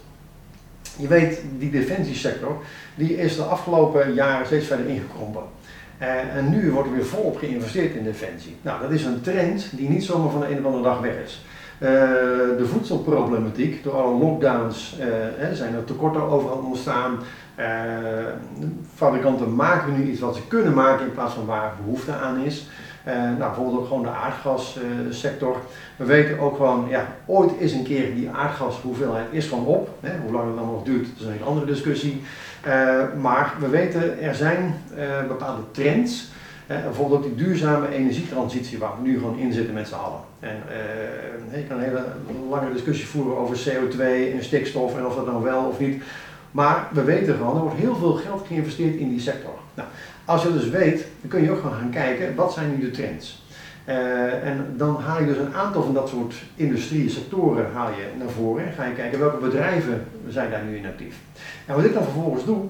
[0.97, 2.61] Je weet, die defensiesector,
[2.95, 5.43] die is de afgelopen jaren steeds verder ingekrompen.
[5.97, 8.55] Eh, en nu wordt er weer volop geïnvesteerd in defensie.
[8.61, 11.15] Nou, dat is een trend die niet zomaar van de een of andere dag weg
[11.25, 11.45] is.
[11.77, 11.89] Eh,
[12.57, 17.19] de voedselproblematiek, door alle lockdowns eh, hè, zijn er tekorten overal ontstaan.
[18.95, 22.67] Fabrikanten maken nu iets wat ze kunnen maken in plaats van waar behoefte aan is.
[23.03, 25.57] Eh, nou, bijvoorbeeld ook gewoon de aardgassector.
[25.95, 29.89] We weten ook gewoon, ja, ooit is een keer die aardgashoeveelheid is van op.
[29.99, 32.21] Hè, hoe lang het dan nog duurt, dat is een andere discussie.
[32.61, 36.31] Eh, maar we weten, er zijn eh, bepaalde trends.
[36.67, 40.19] Bijvoorbeeld ook die duurzame energietransitie waar we nu gewoon in zitten met z'n allen.
[40.39, 40.55] En
[41.55, 42.05] je kan een hele
[42.49, 43.99] lange discussie voeren over CO2
[44.33, 46.03] en stikstof en of dat nou wel of niet.
[46.51, 49.53] Maar we weten gewoon, er wordt heel veel geld geïnvesteerd in die sector.
[49.73, 49.87] Nou,
[50.25, 52.91] als je dus weet, dan kun je ook gewoon gaan kijken, wat zijn nu de
[52.91, 53.43] trends?
[53.85, 58.07] Eh, en dan haal je dus een aantal van dat soort industrie, sectoren haal je
[58.17, 61.15] naar voren en ga je kijken welke bedrijven zijn daar nu in actief.
[61.65, 62.61] En wat ik dan vervolgens doe,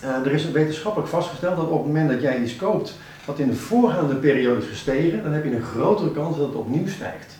[0.00, 3.48] eh, er is wetenschappelijk vastgesteld dat op het moment dat jij iets koopt wat in
[3.48, 7.38] de voorgaande periode is gestegen, dan heb je een grotere kans dat het opnieuw stijgt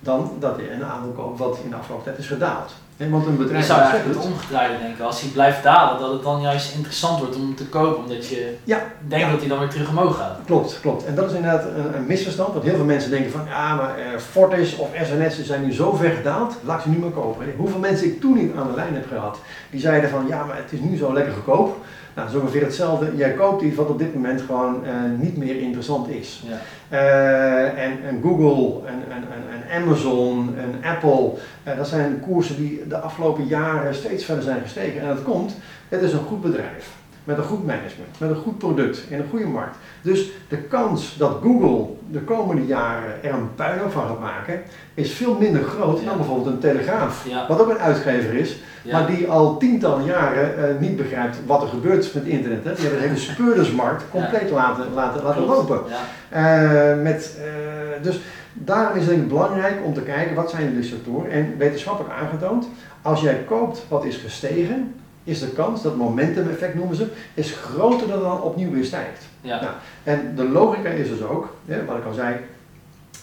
[0.00, 2.74] dan dat je een aandeel koopt wat in de afgelopen tijd is gedaald.
[2.98, 5.04] Hè, want een Je bedrijf zou dat eigenlijk het omgedraaide denken.
[5.04, 8.02] Als hij blijft dalen, dat het dan juist interessant wordt om hem te kopen.
[8.02, 8.78] Omdat je Ja.
[9.08, 9.30] denkt Ja.
[9.30, 10.38] dat hij dan weer terug omhoog gaat.
[10.46, 11.04] Klopt, klopt.
[11.04, 12.52] En dat is inderdaad een, een misverstand.
[12.52, 15.92] Want heel veel mensen denken van, ja, maar eh, Fortis of SNS zijn nu zo
[15.92, 17.46] ver gedaald, laat ik ze nu maar kopen.
[17.56, 19.38] Hoeveel mensen ik toen niet aan de lijn heb gehad,
[19.70, 21.76] die zeiden van, ja, maar het is nu zo lekker goedkoop.
[22.18, 23.16] Nou, is ongeveer hetzelfde.
[23.16, 26.44] Jij koopt iets wat op dit moment gewoon eh, niet meer interessant is.
[26.46, 26.58] Ja.
[26.88, 32.56] Eh, en, en Google, en, en, en, en Amazon, en Apple, eh, dat zijn koersen
[32.56, 35.00] die de afgelopen jaren steeds verder zijn gestegen.
[35.00, 35.56] En dat komt,
[35.88, 36.97] het is een goed bedrijf.
[37.28, 39.76] Met een goed management, met een goed product in een goede markt.
[40.02, 44.60] Dus de kans dat Google de komende jaren er een puinhoop van gaat maken,
[44.94, 46.04] is veel minder groot Ja.
[46.06, 47.26] dan bijvoorbeeld een Telegraaf.
[47.28, 47.46] Ja.
[47.48, 48.92] Wat ook een uitgever is, Ja.
[48.98, 52.64] maar die al tientallen jaren eh, niet begrijpt wat er gebeurt met internet.
[52.64, 52.72] Hè.
[52.74, 55.80] Die hebben de hele speurdersmarkt compleet laten, laten, laten lopen.
[56.28, 58.20] Eh, met, eh, dus
[58.52, 61.30] daarom is het belangrijk om te kijken wat zijn de sectoren.
[61.30, 62.68] En wetenschappelijk aangetoond,
[63.02, 64.94] als jij koopt wat is gestegen,
[65.28, 69.24] is de kans, dat momentum effect noemen ze, is groter dan dan opnieuw weer stijgt.
[69.40, 69.60] Ja.
[69.60, 69.72] Nou,
[70.04, 72.36] en de logica is dus ook, hè, wat ik al zei,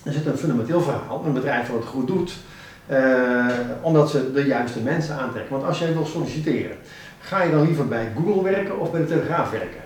[0.03, 2.35] er zit een fundamenteel verhaal, een bedrijf wat het goed doet,
[2.85, 3.45] eh,
[3.81, 5.51] omdat ze de juiste mensen aantrekken.
[5.51, 6.77] Want als jij wil solliciteren,
[7.19, 9.83] ga je dan liever bij Google werken of bij de Telegraaf werken?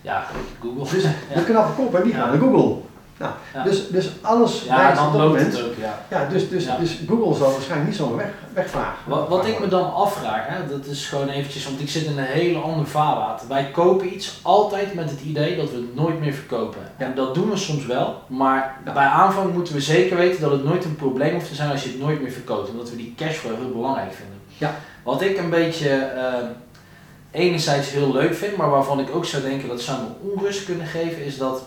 [0.00, 0.26] ja,
[0.60, 0.90] Google.
[0.90, 1.34] Dus ja.
[1.34, 2.76] de knappe kop, hè, die gaan naar Google.
[3.20, 3.62] Nou, Ja.
[3.62, 5.38] dus, dus alles Ja, wijst dan op
[5.80, 6.04] ja.
[6.10, 8.96] Ja, dus, dus, dus Google zal waarschijnlijk niet zomaar weg, wegvagen.
[9.06, 12.18] Wat, wat ik me dan afvraag, hè, dat is gewoon eventjes, want ik zit in
[12.18, 13.48] een hele ander vaarwater.
[13.48, 16.80] Wij kopen iets altijd met het idee dat we het nooit meer verkopen.
[16.96, 20.64] En dat doen we soms wel, maar bij aanvang moeten we zeker weten dat het
[20.64, 22.70] nooit een probleem hoeft te zijn als je het nooit meer verkoopt.
[22.70, 24.38] Omdat we die cashflow heel belangrijk vinden.
[24.58, 24.74] Ja.
[25.02, 26.34] Wat ik een beetje eh,
[27.30, 30.86] enerzijds heel leuk vind, maar waarvan ik ook zou denken dat zou me onrust kunnen
[30.86, 31.62] geven, is dat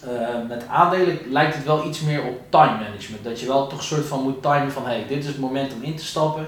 [0.00, 3.24] eh, met aandelen lijkt het wel iets meer op time management.
[3.24, 5.72] Dat je wel toch een soort van moet timen van hey, dit is het moment
[5.74, 6.46] om in te stappen,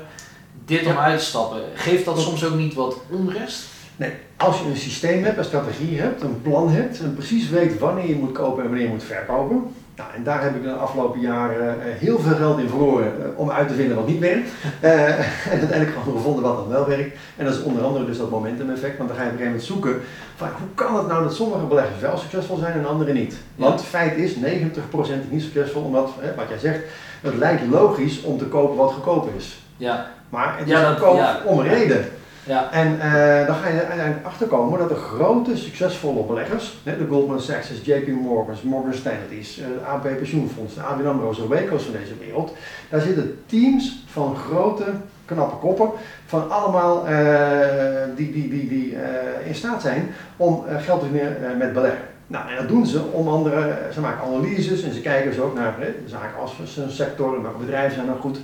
[0.64, 1.60] dit om uit te stappen.
[1.74, 3.64] Geeft dat soms ook niet wat onrust?
[3.96, 7.78] Nee, als je een systeem hebt, een strategie hebt, een plan hebt en precies weet
[7.78, 9.74] wanneer je moet kopen en wanneer je moet verkopen.
[9.96, 13.38] Nou, en daar heb ik de afgelopen jaren eh, heel veel geld in verloren eh,
[13.38, 14.48] om uit te vinden wat niet werkt.
[14.80, 14.92] Eh,
[15.52, 17.16] en uiteindelijk gewoon gevonden wat dan wel werkt.
[17.36, 19.44] En dat is onder andere dus dat momentum effect, want dan ga je op een
[19.44, 20.00] gegeven moment zoeken
[20.36, 23.34] van hoe kan het nou dat sommige beleggers wel succesvol zijn en andere niet.
[23.56, 26.80] Want feit is, 90% is niet succesvol omdat, hè, wat jij zegt,
[27.20, 29.62] het lijkt logisch om te kopen wat goedkoop is.
[29.76, 31.40] Ja, Maar het Ja, is dat- goedkoop ja.
[31.44, 32.04] om reden.
[32.44, 37.40] Ja, En eh, dan ga je uiteindelijk achterkomen dat de grote succesvolle beleggers, de Goldman
[37.40, 41.92] Sachs, JP Morgan's, Morgan Stanley's, eh, de AP Pensioenfonds, de ABN AMRO's, de Waco's van
[41.92, 42.52] deze wereld,
[42.88, 44.84] daar zitten teams van grote,
[45.24, 45.90] knappe koppen,
[46.26, 51.06] van allemaal eh, die, die, die, die eh, in staat zijn om eh, geld te
[51.06, 52.04] verdienen eh, met beleggen.
[52.26, 55.54] Nou, en dat doen ze om andere, ze maken analyses en ze kijken dus ook
[55.54, 58.38] naar hè, zaken als een sector en welke bedrijven zijn dan goed.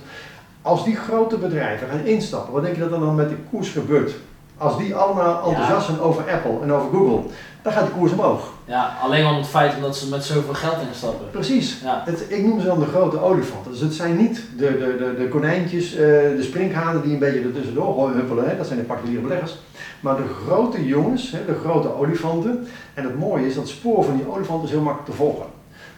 [0.61, 3.69] Als die grote bedrijven gaan instappen, wat denk je dat er dan met de koers
[3.69, 4.13] gebeurt?
[4.57, 7.21] Als die allemaal enthousiast zijn over Apple en over Google,
[7.61, 8.51] dan gaat de koers omhoog.
[8.65, 11.29] ja, alleen al om het feit omdat ze met zoveel geld instappen.
[11.31, 11.79] Precies.
[11.83, 13.71] Ja, Het, ik noem ze dan de grote olifanten.
[13.71, 17.41] Dus het zijn niet de, de, de, de konijntjes, eh, de sprinkhanen die een beetje
[17.41, 18.49] er tussendoor huppelen.
[18.49, 18.57] Hè.
[18.57, 19.57] Dat zijn de particuliere beleggers.
[19.99, 22.67] Maar de grote jongens, hè, de grote olifanten.
[22.93, 25.45] En het mooie is dat het spoor van die olifant is heel makkelijk te volgen.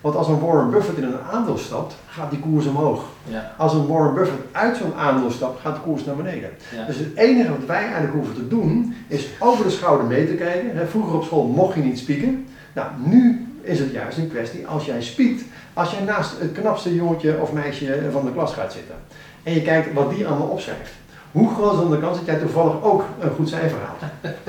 [0.01, 3.03] Want als een Warren Buffett in een aandeel stapt, gaat die koers omhoog.
[3.27, 6.49] ja, Als een Warren Buffett uit zo'n aandeel stapt, gaat de koers naar beneden.
[6.75, 6.85] ja.
[6.85, 10.33] Dus het enige wat wij eigenlijk hoeven te doen, is over de schouder mee te
[10.33, 10.87] kijken.
[10.89, 12.47] Vroeger op school mocht je niet spieken.
[12.73, 16.95] Nou, nu is het juist een kwestie, als jij spiekt, als jij naast het knapste
[16.95, 18.95] jongetje of meisje van de klas gaat zitten.
[19.43, 20.91] En je kijkt wat die allemaal opschrijft.
[21.31, 24.11] Hoe groot is dan de kans dat jij toevallig ook een goed cijfer haalt?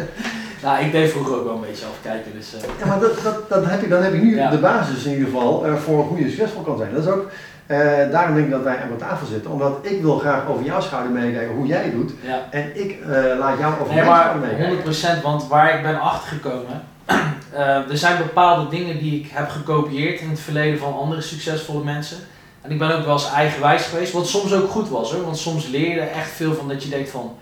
[0.62, 2.54] Nou, ik deed vroeger ook wel een beetje afkijken, dus...
[2.54, 4.50] eh, Ja, maar dat, dat, dat heb ik, dan heb ik nu Ja.
[4.50, 6.94] de basis in ieder geval eh, voor hoe je succesvol kan zijn.
[6.94, 7.30] Dat is ook,
[7.66, 7.78] eh,
[8.10, 9.50] daarom denk ik dat wij aan tafel zitten.
[9.50, 12.12] Omdat ik wil graag over jouw schouder meekijken hoe jij doet.
[12.20, 12.38] ja.
[12.50, 12.98] En ik
[13.38, 15.18] laat jou over Nee, mijn schouder meekijken.
[15.20, 16.82] 100%, want waar ik ben achtergekomen,
[17.90, 22.16] er zijn bepaalde dingen die ik heb gekopieerd in het verleden van andere succesvolle mensen.
[22.62, 25.38] En ik ben ook wel eens eigenwijs geweest, wat soms ook goed was hoor, want
[25.38, 27.36] soms leer je er echt veel van dat je denkt van,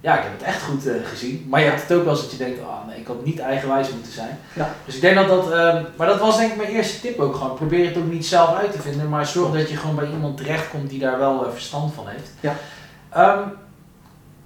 [0.00, 1.46] ja ik heb het echt goed eh, gezien.
[1.48, 3.38] Maar je hebt het ook wel eens dat je denkt, ah nee, ik had niet
[3.38, 4.38] eigenwijs moeten zijn.
[4.52, 4.74] Ja.
[4.84, 7.34] Dus ik denk dat dat, eh, maar dat was denk ik mijn eerste tip ook
[7.34, 10.10] gewoon, probeer het ook niet zelf uit te vinden, maar zorg dat je gewoon bij
[10.10, 12.30] iemand terechtkomt die daar wel eh, verstand van heeft.
[12.40, 12.56] Ja.
[13.10, 13.48] Ehm,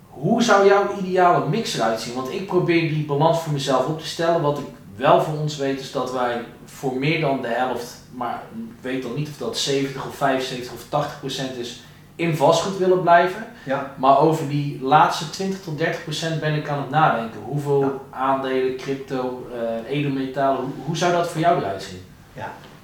[0.08, 2.14] hoe zou jouw ideale mix eruit zien?
[2.14, 4.42] Want ik probeer die balans voor mezelf op te stellen.
[4.42, 4.66] Wat ik
[4.96, 6.44] wel voor ons weet is dat wij
[6.80, 10.72] voor meer dan de helft, maar ik weet dan niet of dat 70 of 75
[10.72, 11.82] of 80 procent is,
[12.16, 13.46] in vastgoed willen blijven.
[13.64, 13.94] Ja.
[13.96, 17.40] Maar over die laatste 20 tot 30 procent ben ik aan het nadenken.
[17.44, 18.18] Hoeveel Ja.
[18.18, 22.00] aandelen, crypto, eh, edelmetalen, hoe, hoe zou dat voor jou eruit zien?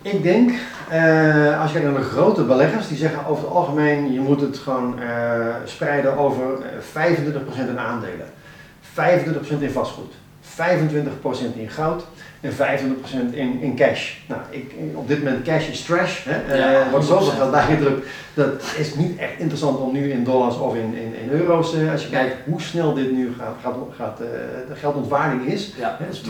[0.02, 0.50] Ik denk,
[0.92, 4.40] uh, als je kijkt naar de grote beleggers, die zeggen over het algemeen, je moet
[4.40, 6.42] het gewoon uh, spreiden over
[6.80, 8.26] 25% in aandelen,
[8.94, 12.04] 25% in vastgoed, 25% in goud
[12.40, 14.14] en 25% in, in cash.
[14.26, 16.24] Nou, ik, op dit moment cash is trash.
[16.24, 16.56] Hè?
[16.56, 18.06] Ja, uh, wordt zoveel geld bijgedrukt.
[18.34, 21.92] Dat is niet echt interessant om nu in dollars of in, in, in euro's, uh,
[21.92, 24.26] als je kijkt hoe snel dit nu gaat, gaat, gaat uh,
[24.68, 25.72] de geldontwaarding is.
[25.78, 25.96] Ja.
[25.98, 26.08] Hè?
[26.08, 26.22] Dus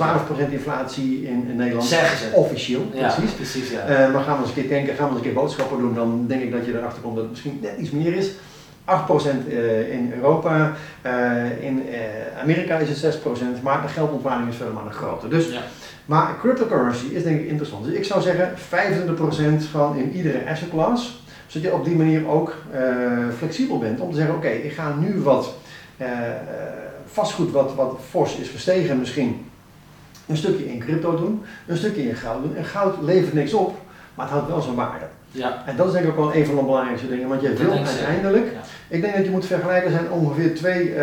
[0.49, 1.89] 12% inflatie in, in Nederland.
[1.89, 2.35] Zeggen ze.
[2.35, 3.31] Officieel, precies.
[3.31, 4.09] Ja, precies ja.
[4.13, 6.25] maar gaan we eens een keer denken, gaan we eens een keer boodschappen doen, dan
[6.27, 8.31] denk ik dat je erachter komt dat het misschien net iets meer is.
[8.31, 9.49] 8%
[9.91, 10.73] in Europa,
[11.61, 11.83] in
[12.43, 15.31] Amerika is het 6%, maar de geldontwaarding is verder maar nog groter.
[15.31, 15.61] Dus ja.
[16.07, 17.85] Maar cryptocurrency is denk ik interessant.
[17.85, 18.53] Dus ik zou zeggen
[19.63, 21.25] 25% van in iedere asset class.
[21.47, 22.81] Zodat je op die manier ook uh,
[23.37, 25.55] flexibel bent om te zeggen, oké, ik ga nu wat
[26.01, 26.09] uh,
[27.07, 29.47] vastgoed wat, wat fors is gestegen misschien
[30.27, 32.57] een stukje in crypto doen, een stukje in goud doen.
[32.57, 33.75] En goud levert niks op,
[34.15, 35.05] maar het houdt wel zijn waarde.
[35.31, 35.63] Ja.
[35.67, 37.73] En dat is denk ik ook wel een van de belangrijkste dingen, want je wil
[37.73, 38.61] uiteindelijk, ja.
[38.89, 40.99] ik denk dat je moet vergelijken, er zijn ongeveer twee uh,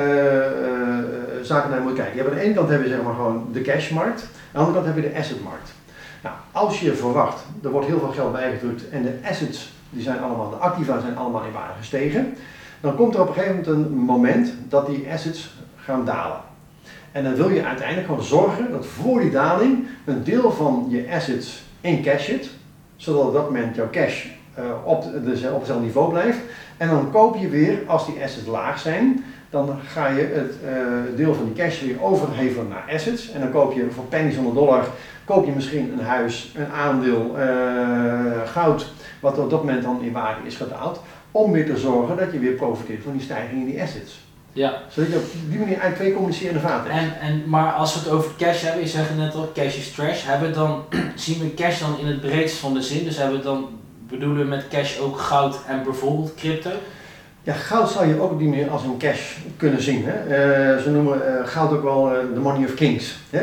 [1.45, 2.15] zaken naar je moet kijken.
[2.15, 4.21] Je hebt aan de ene kant heb je zeg maar gewoon de cashmarkt.
[4.21, 5.73] Aan de andere kant heb je de assetmarkt.
[6.23, 10.19] Nou, als je verwacht, er wordt heel veel geld bijgedrukt en de assets, die zijn
[10.19, 12.34] allemaal, de activa zijn allemaal in waarde gestegen,
[12.82, 16.38] dan komt er op een gegeven moment een moment dat die assets gaan dalen.
[17.12, 21.08] En dan wil je uiteindelijk gewoon zorgen dat voor die daling een deel van je
[21.12, 22.49] assets in cash zit,
[22.95, 24.25] zodat op dat moment jouw cash
[24.60, 26.39] uh, op, de, op hetzelfde niveau blijft.
[26.77, 29.23] En dan koop je weer, als die assets laag zijn,
[29.54, 33.32] dan ga je het uh, deel van die cash weer overhevelen naar assets.
[33.32, 34.86] En dan koop je voor pennies van de dollar,
[35.26, 40.12] koop je misschien een huis, een aandeel, uh, goud, wat op dat moment dan in
[40.12, 41.02] waarde is gedaald.
[41.32, 44.22] Om weer te zorgen dat je weer profiteert van die stijging in die assets.
[44.54, 44.82] Ja.
[44.89, 47.20] Zodat je op die manier eigenlijk twee communicerende vaten hebt.
[47.20, 49.92] En, en, maar als we het over cash hebben, je zegt net al, cash is
[49.92, 50.26] trash.
[50.26, 50.84] Hebben dan,
[51.16, 53.04] zien we cash dan in het breedst van de zin?
[53.04, 53.68] Dus hebben we dan,
[54.08, 56.72] bedoelen we met cash ook goud en bijvoorbeeld crypto?
[57.45, 60.03] Ja, goud zou je ook op die manier als een cash kunnen zien.
[60.06, 60.23] Hè?
[60.23, 63.17] Uh, ze noemen uh, goud ook wel de uh, money of kings.
[63.29, 63.39] Hè?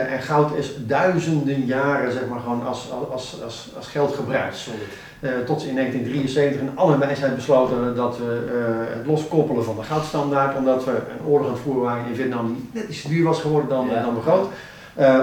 [0.00, 4.68] en goud is duizenden jaren zeg maar, gewoon als, als, als, als geld gebruikt.
[5.20, 8.46] tot in 1973 in alle wijsheid besloten dat we
[8.96, 12.46] het loskoppelen van de goudstandaard, omdat we een oorlog aan het voeren waren in Vietnam
[12.46, 14.02] die net iets duur was geworden dan, ja.
[14.02, 14.48] dan begroot.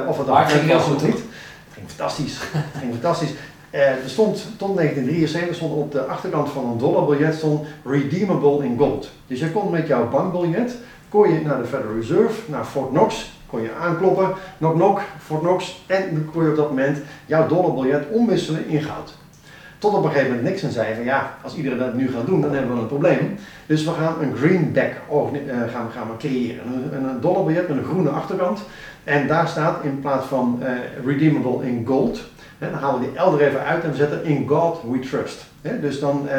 [0.07, 1.13] of het dan ging heel goed niet.
[1.13, 2.37] Het ging fantastisch.
[2.51, 3.31] het ging fantastisch.
[3.73, 8.77] Uh, er stond tot 1973 stond op de achterkant van een dollarbiljet stond redeemable in
[8.77, 9.09] gold.
[9.27, 10.75] Dus je kon met jouw bankbiljet
[11.09, 15.41] kon je naar de Federal Reserve, naar Fort Knox, kon je aankloppen, knock knock, Fort
[15.41, 19.13] Knox, en dan kon je op dat moment jouw dollarbiljet omwisselen in goud.
[19.77, 22.41] Tot op een gegeven moment Nixon zei van ja, als iedereen dat nu gaat doen,
[22.41, 23.35] dan hebben we een probleem.
[23.65, 26.65] Dus we gaan een greenback uh, gaan, gaan we creëren.
[26.91, 28.59] Een, een dollarbiljet met een groene achterkant.
[29.03, 30.69] En daar staat in plaats van uh,
[31.05, 32.21] redeemable in gold,
[32.71, 35.45] dan halen we die L er even uit en we zetten in God we trust.
[35.81, 36.31] dus dan uh,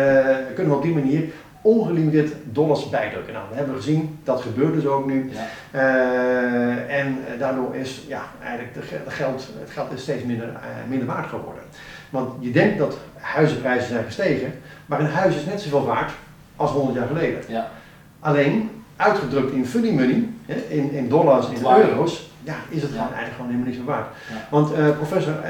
[0.54, 1.24] kunnen we op die manier
[1.64, 3.32] ongelimiteerd dollars bijdrukken.
[3.32, 5.32] Nou, we hebben gezien, dat gebeurt dus ook nu.
[5.32, 5.46] Ja.
[5.72, 10.54] Uh, en daardoor is ja, eigenlijk de, de geld, het geld is steeds minder, uh,
[10.88, 11.62] minder waard geworden.
[12.10, 14.52] Want je denkt dat huizenprijzen zijn gestegen,
[14.86, 16.12] maar een huis is net zoveel waard
[16.56, 17.40] als 100 jaar geleden.
[17.48, 17.70] Ja.
[18.20, 20.28] Alleen, uitgedrukt in funny money,
[20.68, 24.06] in, in dollars, in euro's, ja, is het gewoon eigenlijk gewoon helemaal niks meer waard.
[24.50, 25.48] Want uh, professor uh,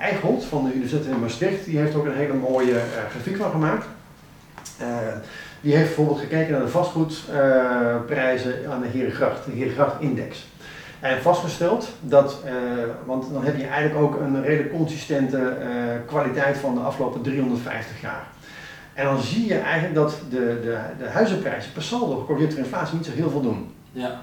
[0.00, 3.50] Eichholt van de Universiteit in Maastricht, die heeft ook een hele mooie uh, grafiek van
[3.50, 3.86] gemaakt.
[5.60, 10.46] die heeft bijvoorbeeld gekeken naar de vastgoedprijzen aan de Herengracht, de Herengracht-index.
[11.00, 12.42] En vastgesteld dat,
[13.04, 15.56] want dan heb je eigenlijk ook een redelijk consistente
[16.06, 18.26] kwaliteit van de afgelopen 350 jaar.
[18.94, 22.96] En dan zie je eigenlijk dat de, de, de huizenprijzen per saldo gecorrigeerd door inflatie
[22.96, 23.74] niet zo heel veel doen.
[23.92, 24.20] Ja.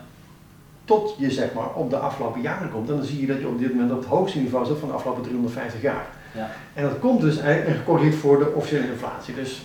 [0.86, 2.90] Tot je zeg maar op de afgelopen jaren komt.
[2.90, 4.88] En dan zie je dat je op dit moment op het hoogste niveau zit van
[4.88, 6.06] de afgelopen 350 jaar.
[6.32, 6.50] Ja.
[6.74, 9.36] En dat komt dus eigenlijk gecorrigeerd voor de officiële inflatie.
[9.36, 9.62] Dus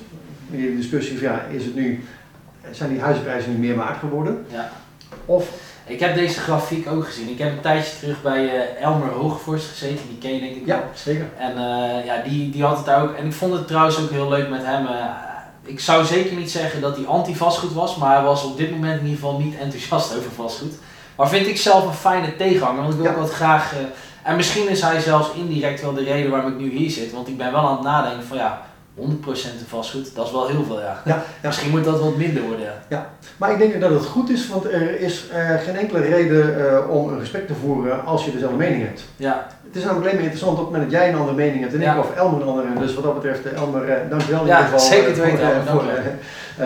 [0.50, 2.04] de discussie van ja, is het nu,
[2.70, 4.46] zijn die huizenprijzen nu meer waard geworden?
[4.50, 4.70] Ja.
[5.24, 5.50] Of
[5.86, 7.28] ik heb deze grafiek ook gezien.
[7.28, 10.66] Ik heb een tijdje terug bij uh, Elmer Hoogvorst gezeten, die ken je denk ik
[10.66, 11.26] Ja, zeker.
[11.38, 13.14] En uh, ja, die, die had het daar ook.
[13.14, 14.84] En ik vond het trouwens ook heel leuk met hem.
[14.84, 15.04] Uh,
[15.62, 19.00] ik zou zeker niet zeggen dat hij anti-vastgoed was, maar hij was op dit moment
[19.00, 20.74] in ieder geval niet enthousiast over vastgoed.
[21.18, 23.12] Maar vind ik zelf een fijne tegenhanger, want ik wil Ja.
[23.16, 23.72] ook wat graag.
[23.72, 23.78] eh,
[24.22, 27.28] en misschien is hij zelfs indirect wel de reden waarom ik nu hier zit, want
[27.28, 28.62] ik ben wel aan het nadenken van ja,
[28.98, 29.00] 100%
[29.60, 31.02] in vastgoed, dat is wel heel veel ja.
[31.04, 31.48] Ja, ja.
[31.48, 32.72] Misschien moet dat wat minder worden.
[32.88, 33.10] Ja.
[33.36, 36.90] Maar ik denk dat het goed is, want er is eh, geen enkele reden eh,
[36.90, 39.04] om een gesprek te voeren als je dezelfde mening hebt.
[39.16, 41.60] Ja, Het is namelijk alleen maar interessant op het moment dat jij een andere mening
[41.60, 41.92] hebt en Ja.
[41.94, 42.66] ik of Elmer een andere.
[42.78, 45.66] Dus wat dat betreft, eh, Elmer, eh, dankjewel in Ja, ieder geval zeker te weten,
[45.66, 45.84] voor,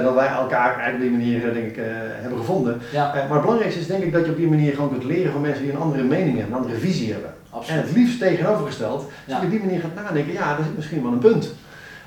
[0.02, 1.78] dat wij elkaar eigenlijk op die manier denk ik,
[2.20, 2.80] hebben gevonden.
[2.92, 3.12] ja.
[3.14, 5.40] Maar het belangrijkste is denk ik dat je op die manier gewoon kunt leren van
[5.40, 7.30] mensen die een andere mening hebben, een andere visie hebben.
[7.30, 7.83] En absoluut.
[7.83, 9.33] het liefst tegenovergesteld, Ja.
[9.33, 11.54] dat je op die manier gaat nadenken, ja, dat is misschien wel een punt.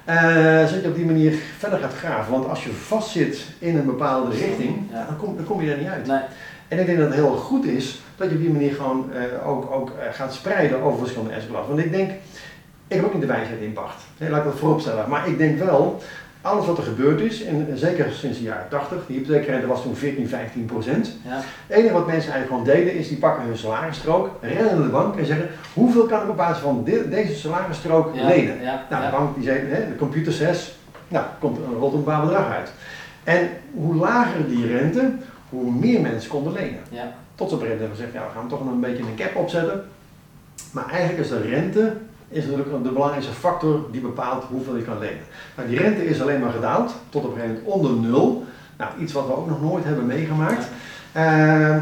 [0.06, 2.32] Eh zodat je op die manier verder gaat graven.
[2.32, 5.06] Want als je vastzit in een bepaalde richting, Ja.
[5.06, 6.08] dan, kom, dan kom je er niet uit.
[6.08, 6.20] Nee,
[6.68, 9.48] En ik denk dat het heel goed is dat je op die manier gewoon eh,
[9.50, 11.74] ook, ook eh, gaat spreiden over verschillende assetklassen.
[11.76, 12.12] Want ik denk,
[12.88, 14.04] ik heb ook niet de wijsheid in pacht.
[14.18, 15.10] Nee, laat ik dat vooropstellen.
[15.10, 16.02] Maar ik denk wel,
[16.46, 19.96] alles wat er gebeurd is, en zeker sinds de jaren 80, die hypotheekrente was toen
[19.96, 21.12] 14, 15 procent.
[21.26, 21.42] ja.
[21.68, 24.90] Het enige wat mensen eigenlijk gewoon deden is, die pakken hun salarisstrook, rennen naar de
[24.90, 28.62] bank en zeggen, hoeveel kan ik op basis van deze salarisstrook Ja, lenen?
[28.62, 30.78] Ja, Nou, de bank die zei, hè, de computer zes,
[31.08, 32.72] nou, komt, er een bepaald bedrag uit.
[33.24, 35.12] En hoe lager die rente,
[35.50, 36.80] hoe meer mensen konden lenen.
[36.90, 37.14] ja.
[37.36, 39.04] Tot ze op een gegeven moment hebben gezegd, ja, we gaan toch nog een beetje
[39.04, 39.86] een cap opzetten.
[40.72, 41.94] Maar eigenlijk is de rente
[42.36, 45.24] is natuurlijk de belangrijkste factor die bepaalt hoeveel je kan lenen.
[45.56, 48.46] Nou, die rente is alleen maar gedaald tot op een gegeven moment onder nul.
[48.78, 50.66] Nou, iets wat we ook nog nooit hebben meegemaakt.
[51.12, 51.80] Ehm,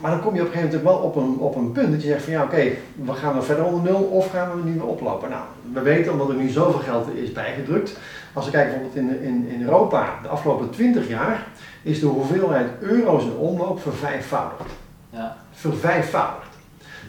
[0.00, 2.02] maar dan kom je op een gegeven moment wel op een, op een punt dat
[2.02, 4.72] je zegt van ja oké, we gaan we verder onder nul of gaan we nu
[4.72, 5.30] weer oplopen.
[5.30, 7.96] Nou, we weten omdat er nu zoveel geld is bijgedrukt.
[8.32, 11.46] Als we kijken bijvoorbeeld in, in, in Europa, de afgelopen 20 jaar
[11.82, 14.70] is de hoeveelheid euro's in omloop vervijfvoudigd.
[15.10, 15.36] ja.
[15.52, 16.50] Vervijfvoudigd.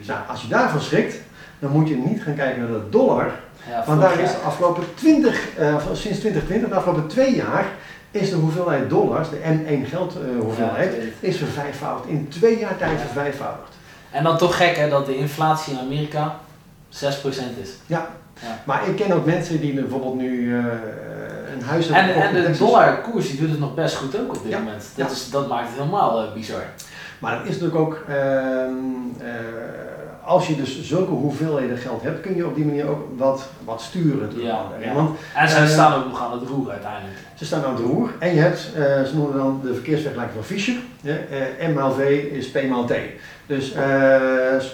[0.08, 1.22] Nou, als je daarvan schrikt,
[1.64, 3.32] dan moet je niet gaan kijken naar de dollar.
[3.70, 7.66] Ja, Want daar is de afgelopen 20, eh, sinds 2020, de afgelopen twee jaar,
[8.12, 12.08] is de hoeveelheid dollars, de M1 geld eh, hoeveelheid, Ja, is vervijfvoudigd.
[12.10, 12.98] In twee jaar tijd Ja.
[12.98, 13.72] vervijfvoudigd.
[14.12, 16.36] En dan toch gek hè, dat de inflatie in Amerika
[16.90, 17.70] 6% is.
[18.64, 20.64] Maar ik ken ook mensen die bijvoorbeeld nu eh,
[21.56, 22.58] een huis hebben En, gekocht en de Texas.
[22.58, 24.84] dollarkoers die doet het nog best goed ook op dit Ja, moment.
[24.96, 25.14] Dat, ja.
[25.14, 26.64] is, dat maakt het helemaal eh, bizar.
[27.20, 28.74] Maar het is natuurlijk ook, ehm,
[29.20, 29.28] eh,
[30.26, 33.82] als je dus zulke hoeveelheden geld hebt, kun je op die manier ook wat, wat
[33.82, 34.30] sturen.
[34.36, 34.94] Ja, ja.
[34.94, 37.18] Want En ze Eh, staan ook nog aan het roer uiteindelijk.
[37.36, 40.56] Ze staan aan het roer en je hebt, eh, ze noemen dan de verkeersvergelijking van
[40.56, 40.76] Fischer.
[41.04, 42.92] Eh, M maal V is P maal T.
[43.46, 43.74] Dus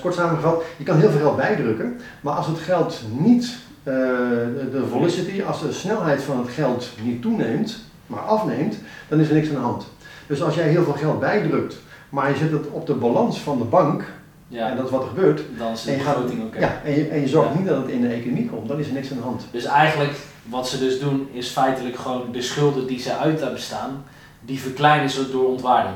[0.01, 4.83] kort samengevat, je kan heel veel geld bijdrukken, maar als het geld niet, de, de
[4.91, 7.77] velocity, als de snelheid van het geld niet toeneemt,
[8.07, 8.77] maar afneemt,
[9.07, 9.85] dan is er niks aan de hand.
[10.27, 11.77] Dus als jij heel veel geld bijdrukt,
[12.09, 14.03] maar je zet het op de balans van de bank,
[14.51, 16.59] Ja, en dat is wat er gebeurt, dan is en de je, gaat, begroting oké.
[16.59, 17.57] ja, en je, en je zorgt Ja.
[17.57, 19.45] niet dat het in de economie komt, dan is er niks aan de hand.
[19.51, 20.11] Dus eigenlijk,
[20.43, 24.03] wat ze dus doen, is feitelijk gewoon de schulden die ze uit hebben staan,
[24.41, 25.95] die verkleinen ze door ontwaarding.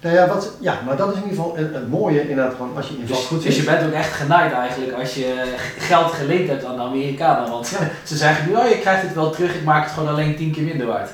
[0.00, 2.76] Nou ja, wat, ja, maar dat is in ieder geval het, het mooie inderdaad gewoon
[2.76, 6.12] als je in Dus, vastgoed dus je bent ook echt genaaid eigenlijk als je geld
[6.12, 7.50] geleend hebt aan de Amerikanen.
[7.50, 7.66] Want
[8.04, 10.52] ze zeggen nu, oh je krijgt het wel terug, ik maak het gewoon alleen tien
[10.52, 11.10] keer minder waard.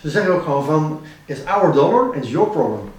[0.00, 2.90] Ze zeggen ook gewoon van, it's our dollar it's your problem.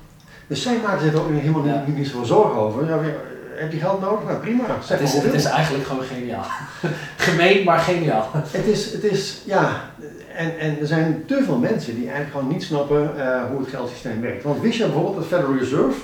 [0.50, 2.88] Dus zij maken zich er ook helemaal niet, niet, niet zoveel zorgen over.
[2.88, 3.16] Ja, weer,
[3.56, 4.26] heb je geld nodig?
[4.26, 6.46] Nou prima, zeg Het is, het is eigenlijk gewoon geniaal.
[7.28, 8.30] Gemeen, maar geniaal.
[8.34, 9.70] Het is, het is, ja,
[10.36, 13.70] en, en er zijn te veel mensen die eigenlijk gewoon niet snappen eh, hoe het
[13.70, 14.44] geldsysteem werkt.
[14.44, 16.00] Want wist je bijvoorbeeld dat Federal Reserve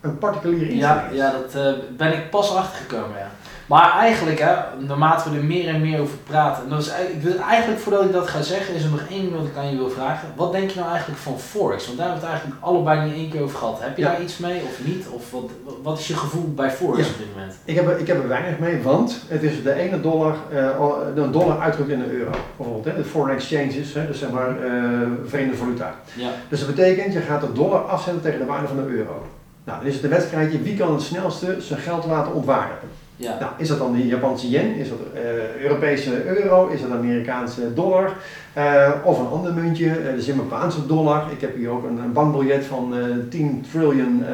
[0.00, 1.16] een particuliere instelling Ja, is?
[1.16, 3.30] ja dat eh, ben ik pas achtergekomen, ja.
[3.66, 7.22] Maar eigenlijk, hè, naarmate we er meer en meer over praten, en dat is, ik
[7.22, 9.70] wil eigenlijk voordat ik dat ga zeggen, is er nog één ding wat ik aan
[9.70, 10.28] je wil vragen.
[10.36, 11.86] Wat denk je nou eigenlijk van Forex?
[11.86, 13.80] Want daar hebben we het eigenlijk allebei niet één keer over gehad.
[13.80, 14.10] Heb je Ja.
[14.10, 15.06] daar iets mee of niet?
[15.08, 15.50] Of wat,
[15.82, 17.12] wat is je gevoel bij Forex Ja.
[17.12, 17.54] op dit moment?
[17.64, 20.68] Ik heb, er, ik heb er weinig mee, want het is de ene dollar, eh,
[21.14, 22.30] een dollar uitgedrukt in een euro.
[22.56, 24.82] Bijvoorbeeld, hè, de foreign exchanges, hè, dus zeg maar eh
[25.26, 25.94] vreemde valuta.
[26.14, 29.26] Ja, Dus dat betekent, je gaat de dollar afzetten tegen de waarde van de euro.
[29.64, 32.76] Nou, dan is het een wedstrijdje, wie kan het snelste zijn geld laten ontwaarden?
[33.16, 33.36] Ja.
[33.40, 36.96] Nou, is dat dan de Japanse yen, is dat de Europese euro, is dat de
[36.96, 38.12] Amerikaanse dollar,
[38.52, 41.24] eh, of een ander muntje, eh, de Zimbabweanse dollar.
[41.32, 43.00] Ik heb hier ook een, een bankbiljet van eh
[43.30, 44.24] 10 triljoen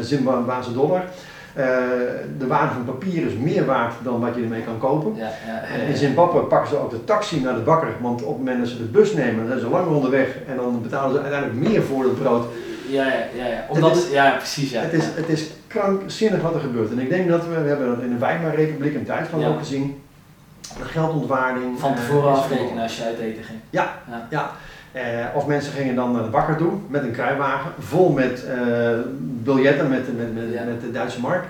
[0.00, 1.02] Zimbabweanse dollar.
[2.38, 5.14] De waarde van papier is meer waard dan wat je ermee kan kopen.
[5.16, 5.96] ja, ja, in.
[5.96, 8.78] Zimbabwe pakken ze ook de taxi naar de bakker, want op het moment dat ze
[8.78, 12.04] de bus nemen, dan zijn ze langer onderweg en dan betalen ze uiteindelijk meer voor
[12.04, 12.44] het brood.
[12.88, 13.66] Ja, ja, ja, ja.
[13.68, 14.80] Omdat, Het ja, precies, ja.
[14.80, 16.90] Het, is, het is krankzinnig wat er gebeurt.
[16.90, 19.48] En ik denk dat we, we hebben dat in de Weimarrepubliek een tijd van Ja.
[19.48, 20.02] ook gezien,
[20.60, 21.78] de geldontwaarding.
[21.80, 23.58] Van eh, tevoren afrekenen als je uit eten ging.
[23.70, 23.92] Ja,
[24.92, 25.02] eh,
[25.34, 28.58] of mensen gingen dan naar de bakker toe met een kruiwagen vol met eh,
[29.42, 30.64] biljetten met, met, met, Ja.
[30.64, 31.44] met de Duitse mark.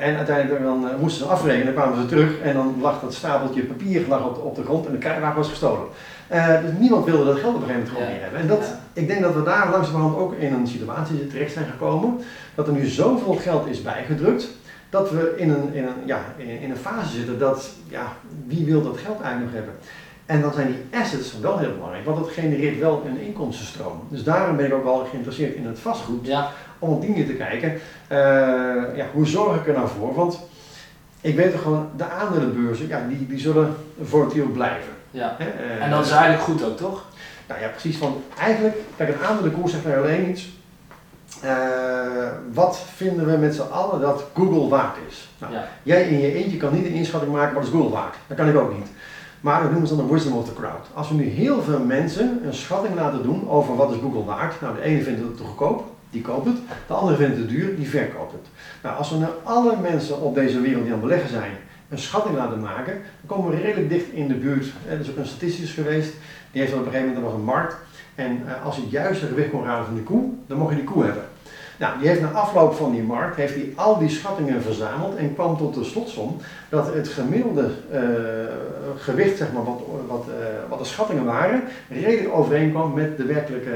[0.00, 3.62] En uiteindelijk dan, moesten ze afrekenen, dan kwamen ze terug en dan lag dat stapeltje
[3.62, 5.86] papier lag op, op de grond en de kruiwagen was gestolen.
[6.32, 8.40] Eh, dus niemand wilde dat geld op een gegeven moment gewoon meer hebben.
[8.40, 12.18] En dat, ik denk dat we daar langzamerhand ook in een situatie terecht zijn gekomen,
[12.54, 14.48] dat er nu zoveel geld is bijgedrukt,
[14.90, 18.12] dat we in een, in een, ja, in, in een fase zitten dat, ja,
[18.46, 19.74] wie wil dat geld eigenlijk nog hebben?
[20.26, 24.00] En dan zijn die assets wel heel belangrijk, want dat genereert wel een inkomstenstroom.
[24.08, 27.26] Dus daarom ben ik ook wel geïnteresseerd in het vastgoed, Ja, om op die manier
[27.26, 27.72] te kijken,
[28.08, 28.18] eh,
[28.96, 30.14] ja, hoe zorg ik er nou voor?
[30.14, 30.40] Want
[31.20, 35.00] ik weet toch gewoon, de aandelenbeurzen, ja, die, die zullen volatiel blijven.
[35.12, 35.36] Ja.
[35.38, 37.04] Eh, En dat is eigenlijk goed ook, toch?
[37.48, 37.96] nou ja, precies.
[37.96, 40.50] Van eigenlijk, kijk, een aandelenkoers zegt mij alleen iets.
[41.42, 41.50] eh,
[42.52, 45.28] wat vinden we met z'n allen dat Google waard is?
[45.38, 45.68] Nou, Ja.
[45.82, 48.14] Jij in je eentje kan niet een inschatting maken wat is Google waard.
[48.26, 48.86] Dat kan ik ook niet.
[49.40, 50.86] Maar dat noemen ze dan de wisdom of the crowd.
[50.94, 54.60] Als we nu heel veel mensen een schatting laten doen over wat is Google waard.
[54.60, 56.56] Nou, de ene vindt het te goedkoop, die koopt het.
[56.86, 58.46] De andere vindt het te duur, die verkoopt het.
[58.82, 61.52] Nou, als we nou alle mensen op deze wereld die aan het beleggen zijn
[61.92, 64.66] een schatting laten maken, dan komen we redelijk dicht in de buurt.
[64.88, 66.12] Er is ook een statisticus geweest,
[66.50, 67.76] die heeft op een gegeven moment, was een markt.
[68.14, 70.76] En eh, als je het juiste gewicht kon raden van die koe, dan mocht je
[70.76, 71.24] die koe hebben.
[71.78, 75.34] Nou, die heeft na afloop van die markt heeft hij al die schattingen verzameld en
[75.34, 76.36] kwam tot de slotsom
[76.68, 78.00] dat het gemiddelde eh,
[78.96, 83.70] gewicht, zeg maar, wat, wat, eh, wat de schattingen waren, redelijk overeenkwam met de werkelijke,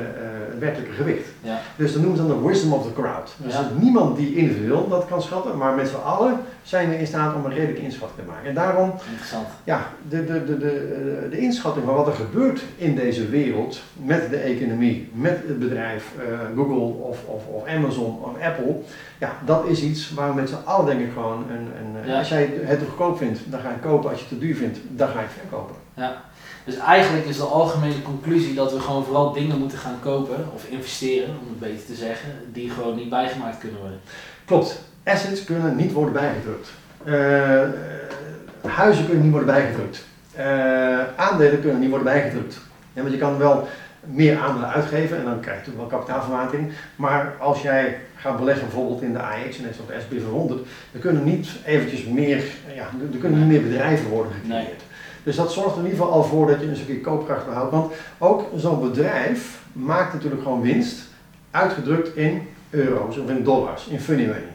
[0.50, 1.28] het werkelijke gewicht.
[1.40, 1.58] Ja.
[1.76, 3.34] Dus dat noemen ze dan de wisdom of the crowd.
[3.36, 3.70] Dus Ja.
[3.78, 7.44] niemand die individueel dat kan schatten, maar met z'n allen zijn we in staat om
[7.44, 8.48] een redelijke inschatting te maken.
[8.48, 9.46] En daarom Interessant.
[9.64, 14.30] ja, de, de, de, de, de inschatting van wat er gebeurt in deze wereld met
[14.30, 16.12] de economie, met het bedrijf
[16.56, 16.76] Google
[17.08, 18.74] of, of, of Amazon of Apple,
[19.18, 22.08] ja, dat is iets waar we met z'n allen denk ik gewoon, een, een, eh,
[22.08, 22.18] Ja.
[22.18, 24.56] als jij het te goedkoop vindt, dan ga je kopen, als je het te duur
[24.56, 25.74] vindt, dan ga je het verkopen.
[25.94, 26.22] Ja.
[26.64, 30.64] Dus eigenlijk is de algemene conclusie dat we gewoon vooral dingen moeten gaan kopen of
[30.68, 34.00] investeren, om het beter te zeggen, die gewoon niet bijgemaakt kunnen worden.
[34.44, 36.70] Klopt, assets kunnen niet worden bijgedrukt.
[37.04, 40.04] Eh, huizen kunnen niet worden bijgedrukt.
[40.34, 42.58] Eh, aandelen kunnen niet worden bijgedrukt.
[42.92, 43.68] Ja, want je kan wel
[44.10, 46.72] meer aandelen uitgeven en dan krijg je natuurlijk wel kapitaalverwatering.
[46.96, 50.60] Maar als jij gaat beleggen bijvoorbeeld in de AX en net zoals de SP 500,
[50.92, 52.42] dan kunnen niet eventjes meer,
[52.74, 54.64] ja, er kunnen niet meer bedrijven worden gecreëerd.
[54.66, 54.74] Nee.
[55.22, 57.72] Dus dat zorgt er in ieder geval al voor dat je een stukje koopkracht behoudt.
[57.72, 61.08] Want ook zo'n bedrijf maakt natuurlijk gewoon winst,
[61.50, 64.54] uitgedrukt in euro's of in dollars, in funny money.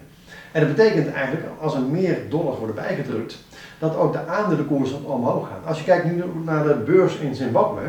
[0.52, 3.38] En dat betekent eigenlijk, als er meer dollars worden bijgedrukt,
[3.82, 5.68] dat ook de aandelenkoersen omhoog gaan.
[5.68, 7.82] Als je kijkt nu naar de beurs in Zimbabwe,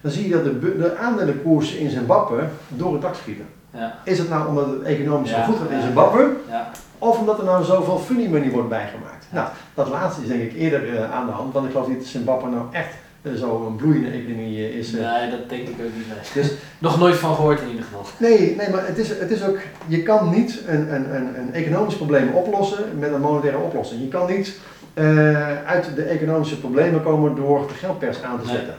[0.00, 3.44] dan zie je dat de, de aandelenkoersen in Zimbabwe door het dak schieten.
[3.70, 5.80] Ja, Is het nou omdat het economisch Ja, goed gaat in.
[5.82, 9.26] Zimbabwe, ja, of omdat er nou zoveel funny money wordt bijgemaakt?
[9.30, 11.98] Nou, dat laatste is denk ik eerder eh, aan de hand, want ik geloof niet
[11.98, 14.94] dat Zimbabwe nou echt uh, zo'n bloeiende economie eh, is.
[14.94, 15.12] eh.
[15.12, 16.06] nee, dat denk ik ook niet.
[16.08, 16.42] Nee.
[16.44, 18.02] Dus Nog nooit van gehoord in ieder geval.
[18.16, 21.54] Nee, nee, maar het is, het is ook, je kan niet een, een, een, een
[21.54, 24.00] economisch probleem oplossen met een monetaire oplossing.
[24.00, 24.58] Je kan niet
[24.98, 28.54] eh, uit de economische problemen komen door de geldpers aan te Nee.
[28.56, 28.74] zetten.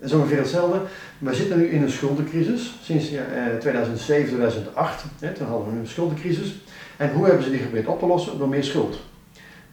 [0.00, 0.78] Dat is ongeveer hetzelfde.
[1.18, 5.04] We zitten nu in een schuldencrisis sinds ja, eh, 2007, 2008.
[5.20, 6.54] Hè, toen hadden we een schuldencrisis.
[6.96, 8.38] En hoe hebben ze die geprobeerd op te lossen?
[8.38, 9.00] Door meer schuld.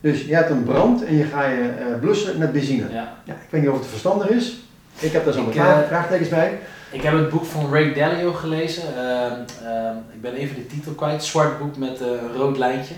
[0.02, 2.86] Dus je hebt een brand en je ga je eh, blussen met benzine.
[2.92, 3.14] Ja.
[3.24, 4.58] Ja, ik weet niet of het verstandig is.
[5.00, 6.60] Ik heb daar zo Ik, mijn vraag- eh, vraagtekens bij.
[6.92, 8.84] Ik heb het boek van Ray Dalio gelezen.
[8.98, 9.32] Ehm,
[9.66, 11.24] ehm, ik ben even de titel kwijt.
[11.24, 12.94] Zwart boek met eh, een rood lijntje.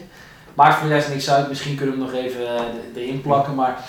[0.58, 1.48] Maakt voor de rest niks uit.
[1.48, 3.56] Misschien kunnen we hem nog even eh, erin plakken.
[3.56, 3.80] Maar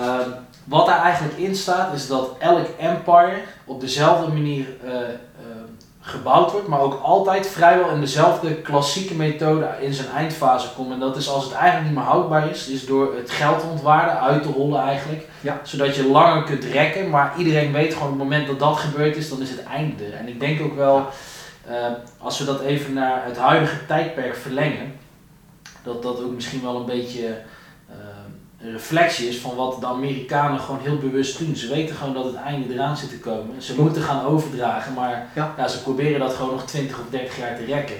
[0.00, 0.30] ehm,
[0.64, 5.68] wat daar eigenlijk in staat is dat elk empire op dezelfde manier eh, ehm,
[6.00, 6.68] gebouwd wordt.
[6.68, 10.92] Maar ook altijd vrijwel in dezelfde klassieke methode in zijn eindfase komt.
[10.92, 12.66] En dat is als het eigenlijk niet meer houdbaar is.
[12.66, 15.26] Dus door het geld te ontwaarden, uit te rollen eigenlijk.
[15.40, 15.60] Ja.
[15.62, 17.10] Zodat je langer kunt rekken.
[17.10, 20.04] Maar iedereen weet gewoon op het moment dat dat gebeurd is, dan is het einde.
[20.04, 21.06] En ik denk ook wel,
[21.66, 21.74] eh,
[22.18, 25.06] als we dat even naar het huidige tijdperk verlengen,
[25.88, 27.26] dat dat ook misschien wel een beetje
[27.88, 27.94] eh,
[28.60, 31.56] een reflectie is van wat de Amerikanen gewoon heel bewust doen.
[31.56, 33.62] Ze weten gewoon dat het einde eraan zit te komen.
[33.62, 35.54] Ze moeten gaan overdragen, maar Ja.
[35.56, 37.96] ja, ze proberen dat gewoon nog 20 of 30 jaar te rekken.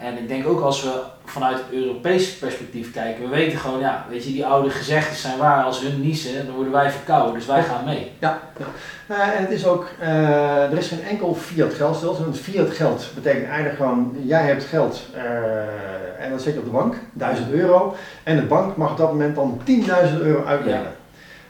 [0.00, 4.06] En ik denk ook als we vanuit het Europese perspectief kijken, we weten gewoon, ja,
[4.08, 5.64] weet je, die oude gezegdes zijn waar.
[5.64, 8.12] Als hun niezen, dan worden wij verkouden, dus wij gaan mee.
[8.18, 8.66] Ja, ja.
[9.08, 12.24] Nou, en het is ook, eh, er is geen enkel fiat geldstelsel.
[12.24, 16.70] Want fiat geld betekent eigenlijk gewoon, jij hebt geld eh, en dat je op de
[16.70, 17.94] bank, 1000 euro.
[18.22, 20.92] En de bank mag op dat moment dan 10.000 euro uitlenen.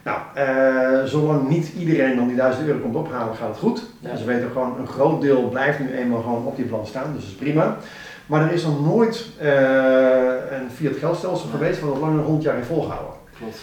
[0.03, 3.83] Nou, eh, zolang niet iedereen dan die 1000 euro komt ophalen, gaat het goed.
[4.01, 4.17] Ja.
[4.17, 7.23] Ze weten gewoon, een groot deel blijft nu eenmaal gewoon op die plan staan, dus
[7.23, 7.77] dat is prima.
[8.31, 9.49] Maar er is nog nooit eh,
[10.51, 13.13] een fiat geldstelsel geweest wat al langer 100 jaar heeft volgehouden.
[13.39, 13.59] Klopt.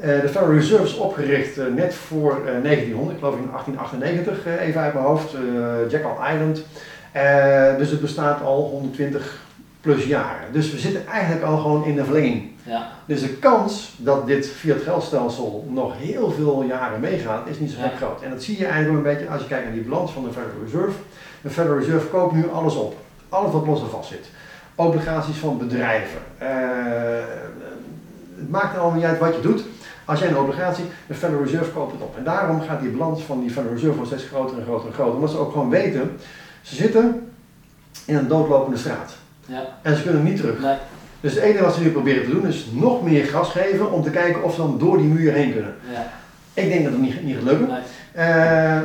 [0.00, 4.46] Eh, de Federal Reserve is opgericht eh, net voor eh, 1900, ik geloof in 1898,
[4.46, 5.30] eh, even uit mijn hoofd,
[5.88, 6.62] Jekyll Island.
[7.78, 9.38] Dus het bestaat al 120
[9.80, 10.52] plus jaren.
[10.52, 12.50] Dus we zitten eigenlijk al gewoon in de verlenging.
[12.62, 17.70] Ja, Dus de kans dat dit fiat geldstelsel nog heel veel jaren meegaat, is niet
[17.70, 17.92] zo Ja.
[17.96, 18.22] groot.
[18.22, 20.22] En dat zie je eigenlijk wel een beetje als je kijkt naar die balans van
[20.24, 20.98] de Federal Reserve.
[21.40, 22.94] De Federal Reserve koopt nu alles op.
[23.28, 24.26] Alles wat los en vast zit.
[24.74, 26.18] Obligaties van bedrijven.
[26.38, 26.48] Eh,
[28.36, 29.62] het maakt er allemaal niet uit wat je doet.
[30.04, 32.16] Als jij een obligatie, de Federal Reserve koopt het op.
[32.16, 35.14] En daarom gaat die balans van die Federal Reserve steeds groter en groter en groter.
[35.14, 36.16] Omdat ze ook gewoon weten,
[36.62, 37.28] ze zitten
[38.04, 39.16] in een doodlopende straat.
[39.46, 40.60] ja, En ze kunnen niet terug.
[40.60, 40.76] nee,
[41.20, 44.02] Dus het enige wat ze nu proberen te doen is nog meer gas geven om
[44.02, 45.74] te kijken of ze dan door die muur heen kunnen.
[45.92, 46.06] ja,
[46.62, 47.66] Ik denk dat het niet, niet gaat lukken.
[47.68, 47.78] nee.
[48.16, 48.26] Eh,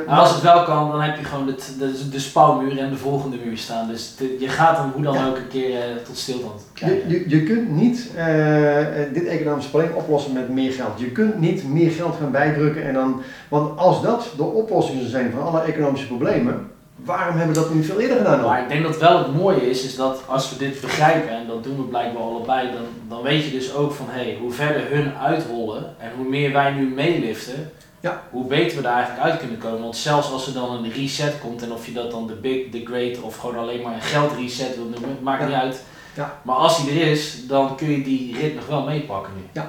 [0.07, 2.97] Maar als het wel kan, dan heb je gewoon het, de, de spouwmuur en de
[2.97, 3.87] volgende muur staan.
[3.87, 5.27] Dus je gaat hem hoe dan Ja.
[5.27, 7.09] ook een keer eh, tot stilstand Je, krijgen.
[7.09, 10.99] je, je kunt niet eh, eh, dit economisch probleem oplossen met meer geld.
[10.99, 13.21] Je kunt niet meer geld gaan bijdrukken en dan.
[13.47, 17.85] Want als dat de oplossingen zijn van alle economische problemen, waarom hebben we dat niet
[17.85, 18.49] veel eerder gedaan dan?
[18.49, 21.47] Maar ik denk dat wel het mooie is, is dat als we dit begrijpen, en
[21.47, 24.51] dat doen we blijkbaar allebei, dan, dan weet je dus ook van hé, hey, hoe
[24.51, 27.71] verder hun uitrollen en hoe meer wij nu meeliften,
[28.01, 28.23] Ja.
[28.29, 29.81] hoe beter we daar eigenlijk uit kunnen komen.
[29.81, 32.69] Want zelfs als er dan een reset komt, en of je dat dan de big,
[32.69, 35.47] de great of gewoon alleen maar een geldreset wil noemen, maakt Ja.
[35.47, 35.83] niet uit.
[36.13, 36.39] Ja.
[36.41, 39.41] Maar als die er is, dan kun je die rit nog wel meepakken nu.
[39.53, 39.67] Nou,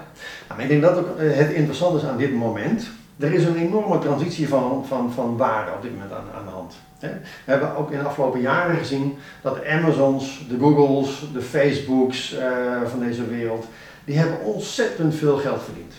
[0.49, 2.91] maar ik denk dat ook eh, het interessante is aan dit moment.
[3.18, 6.51] Er is een enorme transitie van, van, van waarde op dit moment aan, aan de
[6.51, 6.74] hand.
[6.99, 7.09] We
[7.45, 12.47] hebben ook in de afgelopen jaren gezien dat de Amazons, de Googles, de Facebooks eh,
[12.91, 13.66] van deze wereld,
[14.05, 15.93] die hebben ontzettend veel geld verdiend.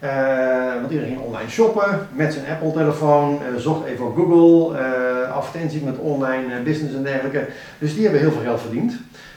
[0.00, 5.34] Eh, want iedereen ging online shoppen met zijn Apple-telefoon, eh, zocht even op Google, eh
[5.36, 7.46] advertenties met online business en dergelijke.
[7.78, 8.92] Dus die hebben heel veel geld verdiend.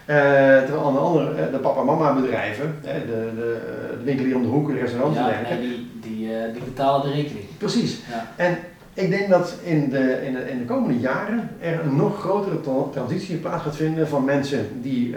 [0.05, 4.67] Terwijl aan de andere, de papa-mama bedrijven, de, de, de winkel hier om de hoek,
[4.67, 5.59] de restaurants en dergelijke.
[5.61, 7.45] die, die, die betalen de rekening.
[7.57, 7.99] Precies.
[8.09, 8.25] Ja.
[8.35, 8.57] En
[8.93, 12.61] ik denk dat in de, in, de, in de komende jaren er een nog grotere
[12.61, 15.15] tra- transitie plaats gaat vinden van mensen die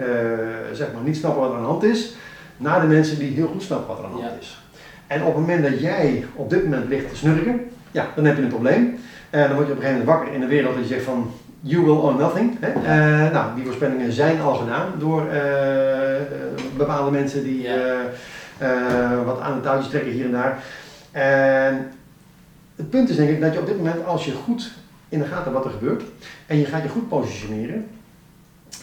[0.73, 2.13] zeg maar niet snappen wat er aan de hand is,
[2.57, 4.39] naar de mensen die heel goed snappen wat er aan de hand Ja.
[4.39, 4.61] is.
[5.07, 8.35] En op het moment dat jij op dit moment ligt te snurken, ja, dan heb
[8.37, 8.99] je een probleem.
[9.29, 11.05] En dan word je op een gegeven moment wakker in de wereld dat je zegt
[11.05, 12.57] van you will own nothing.
[12.59, 12.71] Hè?
[12.71, 16.23] Eh, nou, die voorspellingen zijn al gedaan door eh, eh,
[16.77, 17.99] bepaalde mensen die eh,
[18.57, 20.63] eh, wat aan de touwtjes trekken hier en daar.
[21.11, 21.91] En
[22.75, 24.71] het punt is denk ik dat je op dit moment, als je goed
[25.09, 26.03] in de gaten wat er gebeurt
[26.45, 27.87] en je gaat je goed positioneren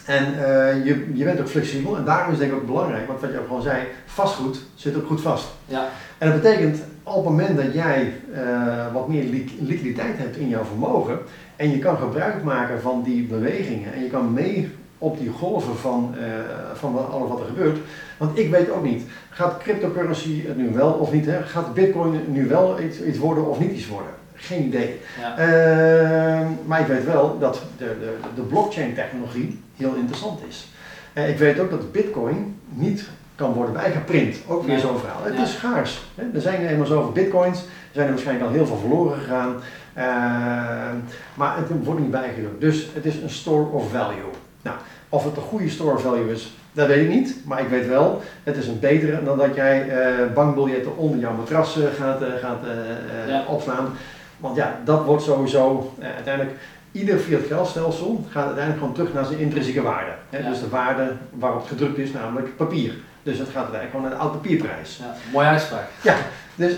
[0.07, 3.07] en eh, je, je bent ook flexibel en daarom is het denk ik ook belangrijk,
[3.07, 5.47] want wat je ook gewoon zei, vastgoed zit ook goed vast.
[5.67, 5.89] Ja,
[6.19, 10.49] En dat betekent op het moment dat jij eh, wat meer li- liquiditeit hebt in
[10.49, 11.19] jouw vermogen
[11.57, 15.77] en je kan gebruik maken van die bewegingen en je kan mee op die golven
[15.77, 16.25] van, eh,
[16.75, 17.79] van alles wat er gebeurt.
[18.17, 21.27] Want ik weet ook niet, gaat cryptocurrency het nu wel of niet?
[21.27, 21.43] Hè?
[21.43, 24.11] Gaat bitcoin nu wel iets, iets worden of niet iets worden?
[24.35, 25.01] Geen idee.
[25.21, 25.37] ja.
[25.39, 30.69] Ehm, maar ik weet wel dat de, de, de blockchain technologie heel interessant is.
[31.13, 34.37] Eh, ik weet ook dat bitcoin niet kan worden bijgeprint.
[34.47, 34.81] Ook weer Nee.
[34.81, 35.23] zo'n verhaal.
[35.25, 35.43] Het Ja.
[35.43, 36.03] is schaars.
[36.15, 36.23] Hè?
[36.35, 37.59] Er zijn er eenmaal zoveel bitcoins.
[37.59, 39.55] Er zijn er waarschijnlijk al heel veel verloren gegaan.
[39.95, 40.97] Ehm,
[41.35, 42.61] maar het wordt niet bijgedrukt.
[42.61, 44.31] Dus het is een store of value.
[44.63, 44.77] Nou,
[45.09, 47.37] of het een goede store of value is, dat weet ik niet.
[47.45, 51.33] Maar ik weet wel, het is een betere dan dat jij eh, bankbiljetten onder jouw
[51.35, 52.61] matras eh, gaat, gaat
[53.29, 53.45] Ja.
[53.49, 53.89] opslaan.
[54.45, 56.57] Want ja, dat wordt sowieso eh, uiteindelijk.
[56.93, 60.11] Ieder fiat geldstelsel gaat uiteindelijk gewoon terug naar zijn intrinsieke waarde.
[60.31, 60.39] Hè?
[60.39, 60.49] Ja.
[60.49, 62.95] Dus de waarde waarop gedrukt is, namelijk papier.
[63.23, 64.97] Dus het gaat uiteindelijk gewoon naar de oud papierprijs.
[65.03, 65.15] ja.
[65.33, 65.85] Mooie uitspraak.
[66.55, 66.73] Dus,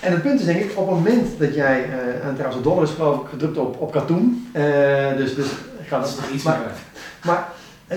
[0.00, 2.62] en het punt is denk ik, op het moment dat jij, eh, en trouwens de
[2.68, 5.46] dollar is geloof ik gedrukt op, op katoen, eh, dus, dus
[5.86, 6.68] gaat Dat is nog iets maar- meer.
[7.24, 7.48] maar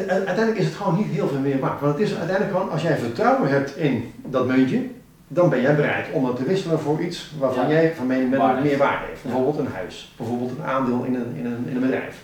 [0.10, 1.82] uiteindelijk is het gewoon niet heel veel meer waard.
[1.82, 4.82] Want het is uiteindelijk gewoon, als jij vertrouwen hebt in dat muntje,
[5.28, 7.72] dan ben jij bereid om dat te wisselen voor iets waarvan Ja.
[7.72, 9.24] jij van mening bent dat meer waarde heeft.
[9.24, 12.22] Bijvoorbeeld een huis, bijvoorbeeld een aandeel in een, in een, in een bedrijf.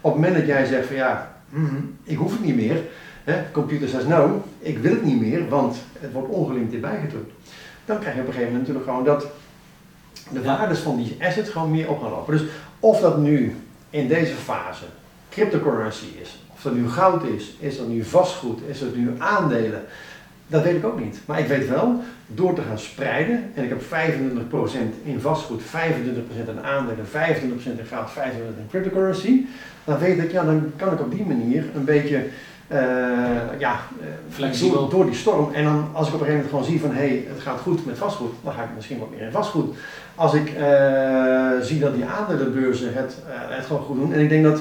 [0.00, 2.76] Op het moment dat jij zegt van ja, mhm, ik hoef het niet meer,
[3.24, 7.32] hè, computer says no, ik wil het niet meer, want het wordt ongelimiteerd bijgedrukt.
[7.84, 9.26] Dan krijg je op een gegeven moment natuurlijk gewoon dat
[10.32, 10.56] de Ja.
[10.56, 12.32] waardes van die asset gewoon meer op gaan lopen.
[12.38, 12.46] Dus
[12.80, 13.56] of dat nu
[13.90, 14.84] in deze fase
[15.30, 19.82] cryptocurrency is, of dat nu goud is, is dat nu vastgoed, is dat nu aandelen,
[20.50, 21.18] dat weet ik ook niet.
[21.24, 23.86] Maar ik weet wel, door te gaan spreiden, en ik heb 25%
[25.02, 25.66] in vastgoed, 25%
[26.48, 27.10] in aandelen, 25%
[27.78, 28.14] in goud, 25%
[28.58, 29.44] in cryptocurrency,
[29.84, 32.24] dan weet ik, ja, dan kan ik op die manier een beetje,
[32.66, 32.78] eh,
[33.58, 34.80] ja, eh, Flexibel.
[34.80, 35.54] Door, door die storm.
[35.54, 37.60] En dan als ik op een gegeven moment gewoon zie van, hé, hey, het gaat
[37.60, 39.76] goed met vastgoed, dan ga ik misschien wat meer in vastgoed.
[40.14, 44.44] Als ik eh, zie dat die aandelenbeurzen het, het gewoon goed doen, en ik denk
[44.44, 44.58] dat,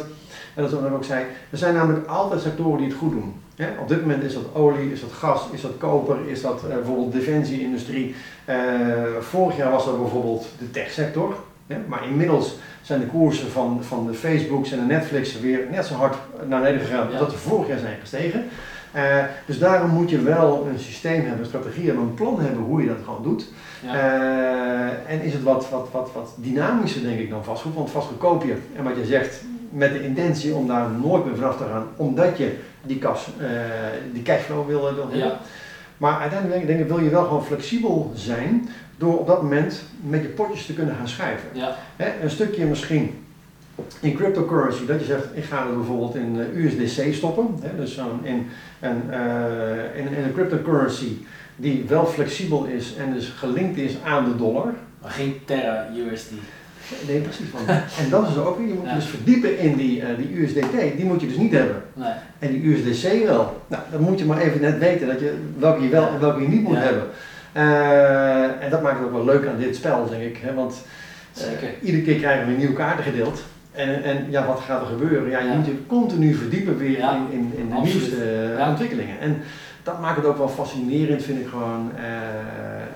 [0.55, 3.11] en dat is wat ik ook zei, er zijn namelijk altijd sectoren die het goed
[3.11, 3.33] doen.
[3.60, 3.68] Hè?
[3.80, 6.76] Op dit moment is dat olie, is dat gas, is dat koper, is dat eh,
[6.76, 8.16] bijvoorbeeld defensieindustrie.
[8.45, 8.55] Eh,
[9.20, 11.36] vorig jaar was dat bijvoorbeeld de techsector.
[11.68, 11.78] Hè?
[11.88, 15.93] Maar inmiddels zijn de koersen van, van de Facebooks en de Netflix weer net zo
[15.93, 16.16] hard
[16.47, 17.18] naar beneden gegaan Ja.
[17.20, 18.45] dat ze vorig jaar zijn gestegen.
[18.91, 22.64] Eh, dus daarom moet je wel een systeem hebben, een strategie hebben, een plan hebben
[22.64, 23.47] hoe je dat gewoon doet.
[23.84, 23.93] Ja.
[25.07, 27.76] En is het wat, wat, wat, wat dynamischer, denk ik, dan vastgoed.
[27.76, 31.36] Want vastgoed koop je, en wat je zegt, met de intentie om daar nooit meer
[31.36, 33.47] vanaf te gaan, omdat je die, kas, eh,
[34.13, 35.17] die cashflow wil, wil hebben.
[35.17, 35.39] ja.
[35.97, 40.21] Maar uiteindelijk denk ik, wil je wel gewoon flexibel zijn door op dat moment met
[40.21, 41.49] je potjes te kunnen gaan schuiven.
[41.53, 41.75] ja.
[41.95, 43.23] Hè, een stukje misschien
[43.99, 47.55] in cryptocurrency, dat je zegt, ik ga er bijvoorbeeld in eh, USDC stoppen.
[47.61, 48.47] Hè, dus zo'n in,
[48.80, 51.17] een, eh, in, in een cryptocurrency
[51.55, 54.73] die wel flexibel is en dus gelinkt is aan de dollar.
[55.01, 56.32] Maar geen Terra USD.
[57.07, 57.51] Nee, precies.
[57.51, 57.67] Want,
[58.03, 60.41] en dat is er ook weer, je moet je dus verdiepen in die, uh, die
[60.41, 61.81] USDT, die moet je dus niet hebben.
[61.93, 62.11] Nee.
[62.39, 63.61] En die USDC wel.
[63.67, 66.41] Nou, dan moet je maar even net weten dat je, welke je wel en welke
[66.41, 67.03] je niet moet hebben.
[67.53, 70.37] Uh, en dat maakt het ook wel leuk aan dit spel, denk ik.
[70.37, 70.53] Hè?
[70.53, 70.81] Want
[71.31, 71.69] Zeker.
[71.81, 73.43] iedere keer krijgen we nieuwe kaarten gedeeld.
[73.71, 75.29] En, en ja, wat gaat er gebeuren?
[75.29, 77.93] Ja, je moet je continu verdiepen weer in, in, in de Absoluut.
[77.93, 79.19] nieuwste ontwikkelingen.
[79.19, 79.41] En
[79.83, 81.91] dat maakt het ook wel fascinerend, vind ik gewoon.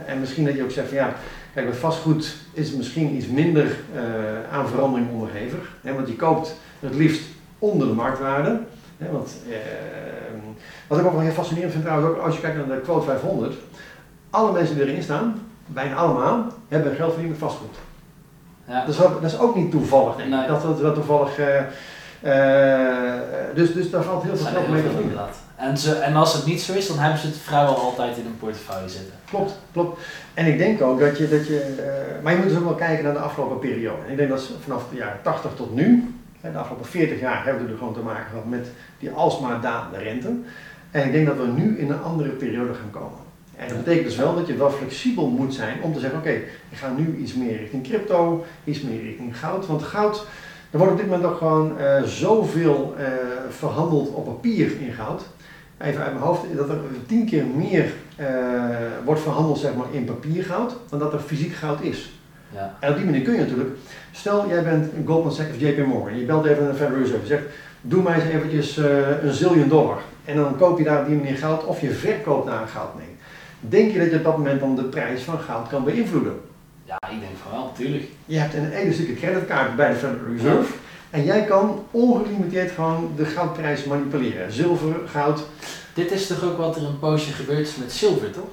[0.06, 1.14] en misschien dat je ook zegt van ja,
[1.54, 4.02] Kijk, bij vastgoed is het misschien iets minder uh,
[4.52, 5.76] aan verandering onderhevig.
[5.82, 7.24] Hè, want je koopt het liefst
[7.60, 8.60] onder de marktwaarde.
[8.98, 9.56] Hè, want, uh,
[10.88, 13.06] wat ik ook wel heel fascinerend vind trouwens, ook als je kijkt naar de quote
[13.06, 13.56] 500.
[14.30, 17.76] Alle mensen die erin staan, bijna allemaal, hebben geld verdiend met vastgoed.
[18.68, 18.86] Ja.
[18.86, 20.36] Dat, is ook, dat is ook niet toevallig, denk ik.
[20.36, 20.48] Nee.
[20.48, 21.40] Dat, dat, dat toevallig...
[21.40, 21.62] Uh,
[23.56, 25.20] dus, dus daar valt heel veel geld mee te verdienen.
[25.56, 28.24] En, ze, en als het niet zo is, dan hebben ze het vrijwel altijd in
[28.24, 29.14] hun portefeuille zitten.
[29.30, 30.02] Klopt, klopt.
[30.34, 33.04] En ik denk ook dat je, dat je uh, maar je moet dus wel kijken
[33.04, 34.02] naar de afgelopen periode.
[34.08, 37.72] Ik denk dat vanaf de jaren 80 tot nu, de afgelopen 40 jaar, hebben we
[37.72, 38.68] er gewoon te maken gehad met
[39.00, 40.32] die alsmaar dalende rente.
[40.92, 43.20] En ik denk dat we nu in een andere periode gaan komen.
[43.56, 46.32] En dat betekent dus wel dat je wel flexibel moet zijn om te zeggen, oké,
[46.70, 49.68] ik ga nu iets meer richting crypto, iets meer richting goud.
[49.68, 50.26] Want goud,
[50.72, 53.06] er wordt op dit moment ook gewoon uh, zoveel uh,
[53.50, 55.24] verhandeld op papier in goud
[55.84, 56.78] even uit mijn hoofd, dat er
[57.08, 57.86] tien keer meer
[58.20, 58.28] uh,
[59.06, 62.12] wordt verhandeld zeg maar, in papiergoud dan dat er fysiek goud is.
[62.50, 62.76] Ja.
[62.80, 63.70] En op die manier kun je natuurlijk,
[64.12, 67.22] stel jij bent Goldman Sachs of JP Morgan, je belt even naar de Federal Reserve,
[67.22, 67.44] je zegt
[67.82, 69.98] doe mij eens eventjes uh, een zillion dollar.
[70.26, 73.16] En dan koop je daar op die manier goud of je verkoopt daar goud mee.
[73.60, 76.40] Denk je dat je op dat moment dan de prijs van goud kan beïnvloeden?
[76.84, 78.04] Ja, ik denk van wel, natuurlijk.
[78.26, 80.74] Je hebt een hele stukken creditkaart bij de Federal Reserve.
[81.14, 84.52] En jij kan ongelimiteerd gewoon de goudprijs manipuleren.
[84.52, 85.44] Zilver, goud.
[85.94, 88.50] Dit is toch ook wat er een poosje gebeurd is met zilver, toch?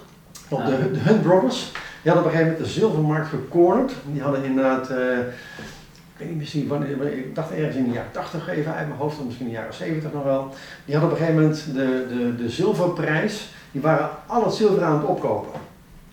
[0.48, 1.72] Op de, de Hunt Brothers.
[2.02, 3.92] Die hadden op een gegeven moment de zilvermarkt gecornerd.
[4.12, 8.12] Die hadden inderdaad, uh, ik weet niet misschien wanneer, ik dacht ergens in de jaren
[8.12, 10.54] 80 even uit mijn hoofd, of misschien in de jaren 70 nog wel.
[10.84, 14.82] Die hadden op een gegeven moment de, de, de zilverprijs, die waren al het zilver
[14.82, 15.60] aan het opkopen.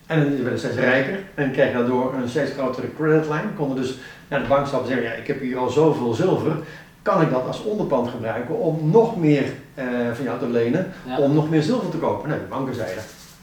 [0.06, 3.54] En die werden steeds rijker en kregen daardoor een steeds grotere creditlijn.
[3.56, 6.52] Konden dus naar de bank en zeggen, ja, ik heb hier al zoveel zilver,
[7.02, 11.34] kan ik dat als onderpand gebruiken om nog meer uh, van jou te lenen, om
[11.34, 12.28] nog meer zilver te kopen?
[12.28, 13.02] Nee, de banken zeiden,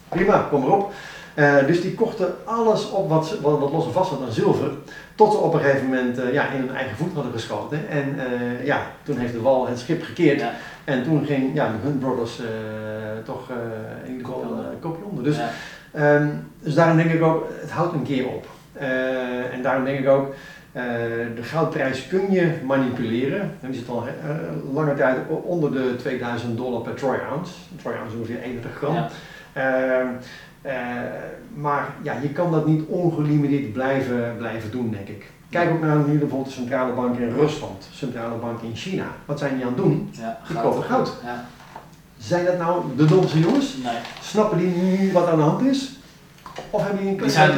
[0.10, 0.94] prima, kom erop.
[1.36, 4.72] Uh, dus die kochten alles op wat, wat, wat los en vast zat aan zilver,
[5.16, 7.90] tot ze op een gegeven moment uh, ja, in hun eigen voet hadden geschoten.
[7.90, 8.16] En
[8.64, 10.40] ja, toen heeft de wal het schip gekeerd.
[10.40, 10.52] Ja.
[10.84, 12.42] En toen ging ja, de Hunt Brothers
[13.26, 13.50] toch
[14.06, 15.24] in ieder geval een kopje onder.
[15.24, 15.38] Dus,
[15.94, 16.16] ja.
[16.16, 18.48] um, dus daarom denk ik ook, het houdt een keer op.
[19.52, 20.34] en daarom denk ik ook,
[20.76, 20.82] uh,
[21.36, 23.42] de goudprijs kun je manipuleren.
[23.42, 27.54] En die zit al uh, lange tijd onder de 2000 dollar per troy ounce.
[27.72, 28.94] Een troy ounce is ongeveer 31 gram.
[28.94, 29.10] Ja.
[30.66, 30.72] Uh,
[31.54, 35.32] maar ja, je kan dat niet ongelimiteerd blijven, blijven doen, denk ik.
[35.50, 39.06] Kijk ook naar nu bijvoorbeeld de centrale bank in Rusland, centrale bank in China.
[39.26, 40.10] Wat zijn die aan het doen?
[40.12, 41.14] Ja, die kopen goud.
[41.24, 41.46] Ja.
[42.18, 43.78] Zijn dat nou de domste jongens?
[43.84, 43.98] Nee.
[44.22, 45.92] Snappen die nu wat aan de hand is?
[46.70, 47.50] Of hebben die een Die zijn,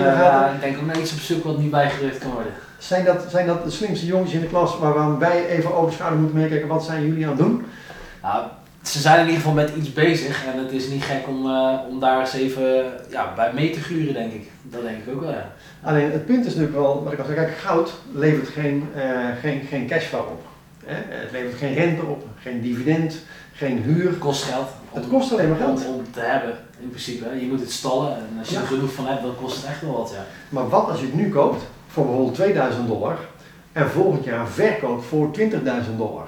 [0.56, 2.52] ik denk ook naar iets op zoek wat niet bijgericht kan worden.
[2.78, 6.20] Zijn dat, zijn dat de slimste jongens in de klas waar wij even over schouder
[6.20, 6.68] moeten meekijken?
[6.68, 7.66] Wat zijn jullie aan het doen?
[8.22, 8.44] Nou,
[8.82, 11.74] ze zijn in ieder geval met iets bezig en het is niet gek om, uh,
[11.90, 14.50] om daar eens even ja, bij mee te gluren, denk ik.
[14.64, 15.52] Dat denk ik ook wel, ja.
[15.84, 19.28] Alleen het punt is natuurlijk wel, wat ik al zei, kijk, goud levert geen, uh,
[19.42, 20.46] geen, geen cashflow op.
[20.86, 21.16] Hè?
[21.16, 23.16] Het levert geen rente op, geen dividend,
[23.54, 24.10] geen huur.
[24.10, 24.68] Het kost geld.
[24.90, 25.86] Om, het kost alleen maar geld.
[25.86, 27.26] Om, om, te hebben, in principe.
[27.40, 28.62] Je moet het stallen en als je ja.
[28.62, 30.26] er genoeg van hebt, dan kost het echt wel wat, ja.
[30.50, 31.64] Maar wat als je het nu koopt?
[31.98, 33.18] Voor bijvoorbeeld 2000 dollar
[33.72, 35.48] en volgend jaar verkoopt voor 20.000
[35.98, 36.28] dollar.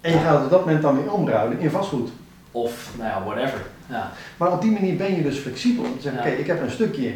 [0.00, 2.10] En je gaat op dat moment dan weer omruilen in vastgoed.
[2.52, 3.60] Of, nou ja, whatever.
[3.86, 4.10] Ja.
[4.36, 5.84] Maar op die manier ben je dus flexibel.
[5.84, 7.14] Om te zeggen, oké, ik heb een stukje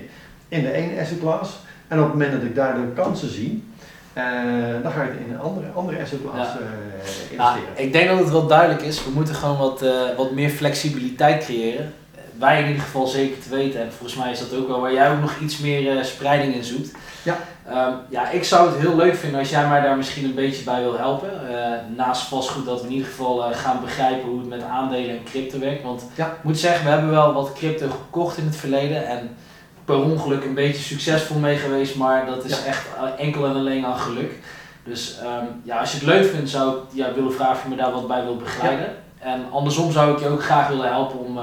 [0.48, 3.64] in de ene asset class en op het moment dat ik daar de kansen zie,
[4.14, 4.24] uh,
[4.82, 6.58] dan ga ik in een andere, andere asset class ja.
[6.60, 7.84] uh, investeren.
[7.84, 11.44] ik denk dat het wel duidelijk is, we moeten gewoon wat, uh, wat meer flexibiliteit
[11.44, 11.92] creëren
[12.38, 13.80] wij in ieder geval zeker te weten.
[13.80, 16.54] En volgens mij is dat ook wel waar jij ook nog iets meer uh, spreiding
[16.54, 16.90] in zoekt.
[17.22, 17.36] Ja.
[17.68, 20.64] Um, ja, ik zou het heel leuk vinden als jij mij daar misschien een beetje
[20.64, 21.30] bij wil helpen.
[21.50, 25.10] Uh, naast vastgoed dat we in ieder geval uh, gaan begrijpen hoe het met aandelen
[25.10, 25.82] en crypto werkt.
[25.82, 26.26] Want ja.
[26.26, 29.06] ik moet zeggen, we hebben wel wat crypto gekocht in het verleden.
[29.06, 29.36] En
[29.84, 31.96] per ongeluk een beetje succesvol mee geweest.
[31.96, 32.64] Maar dat is ja.
[32.64, 32.86] echt
[33.18, 34.32] enkel en alleen aan geluk.
[34.84, 37.68] Dus um, ja, als je het leuk vindt, zou ik ja, willen vragen of je
[37.68, 38.94] me daar wat bij wil begeleiden.
[39.18, 41.38] En andersom zou ik je ook graag willen helpen om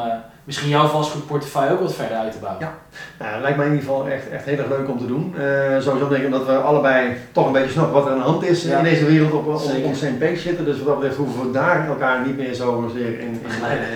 [0.52, 2.62] misschien jouw vastgoedportefeuille ook wat verder uit te bouwen.
[2.66, 2.74] Ja.
[3.20, 5.36] Nou, het lijkt mij in ieder geval echt, echt heel erg leuk om te doen.
[5.38, 8.24] Uh, sowieso denk ik dat we allebei toch een beetje snappen wat er aan de
[8.24, 10.66] hand is in deze wereld op, op, op same page zitten.
[10.66, 13.39] Dus wat dat betreft hoeven we daar elkaar niet meer zozeer in, in,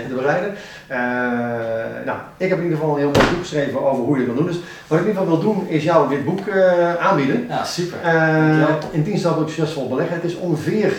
[0.02, 0.56] in te bereiden.
[0.92, 0.98] Uh,
[2.06, 4.36] nou, ik heb in ieder geval een heel mooi boek geschreven over hoe je dat
[4.36, 4.54] kan doen.
[4.54, 7.46] Dus wat ik in ieder geval wil doen is jou dit boek uh, aanbieden.
[7.50, 7.98] Ja, super.
[8.92, 10.16] in 10 stappen succesvol beleggen.
[10.16, 10.92] Het is ongeveer,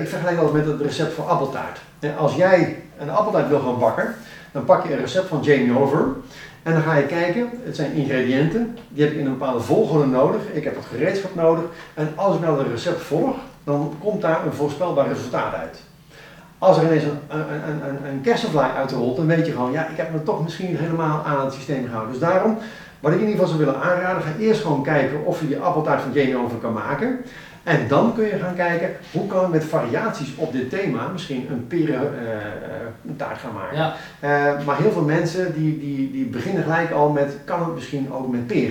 [0.00, 1.78] ik vergelijk dat met het recept voor appeltaart.
[2.18, 4.14] Als jij een appeltaart wil gaan bakken,
[4.52, 6.06] dan pak je een recept van Jamie Oliver.
[6.62, 10.06] En dan ga je kijken, het zijn ingrediënten, die heb ik in een bepaalde volgorde
[10.06, 10.40] nodig.
[10.52, 11.64] Ik heb wat gereedschap nodig.
[11.94, 15.80] En als ik nou het recept volg, dan komt daar een voorspelbaar resultaat uit.
[16.58, 19.96] Als er ineens een, een, een, een kersenvlaai uitrolt, dan weet je gewoon, ja, ik
[19.96, 22.12] heb me toch misschien helemaal aan het systeem gehouden.
[22.12, 22.58] Dus daarom,
[23.00, 25.58] wat ik in ieder geval zou willen aanraden, ga eerst gewoon kijken of je die
[25.58, 27.20] appeltaart van Jamie Oliver kan maken.
[27.62, 31.46] En dan kun je gaan kijken hoe kan ik met variaties op dit thema misschien
[31.50, 33.76] een peren uh, taart gaan maken.
[33.76, 33.94] Ja.
[34.20, 38.12] Uh, maar heel veel mensen die, die, die beginnen gelijk al met kan het misschien
[38.12, 38.70] ook met peer.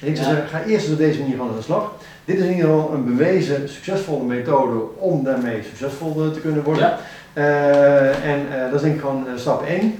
[0.00, 1.92] En ik zou zeggen, ga eerst op deze manier van aan de slag.
[2.24, 6.82] Dit is in ieder geval een bewezen succesvolle methode om daarmee succesvol te kunnen worden.
[6.82, 6.98] Ja.
[7.34, 9.98] Uh, en dat is denk ik gewoon stap 1.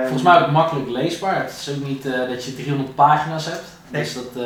[0.00, 1.42] Volgens mij ook makkelijk leesbaar.
[1.42, 3.79] Het is ook niet dat je 300 pagina's hebt.
[3.90, 4.42] Dus dat, uh,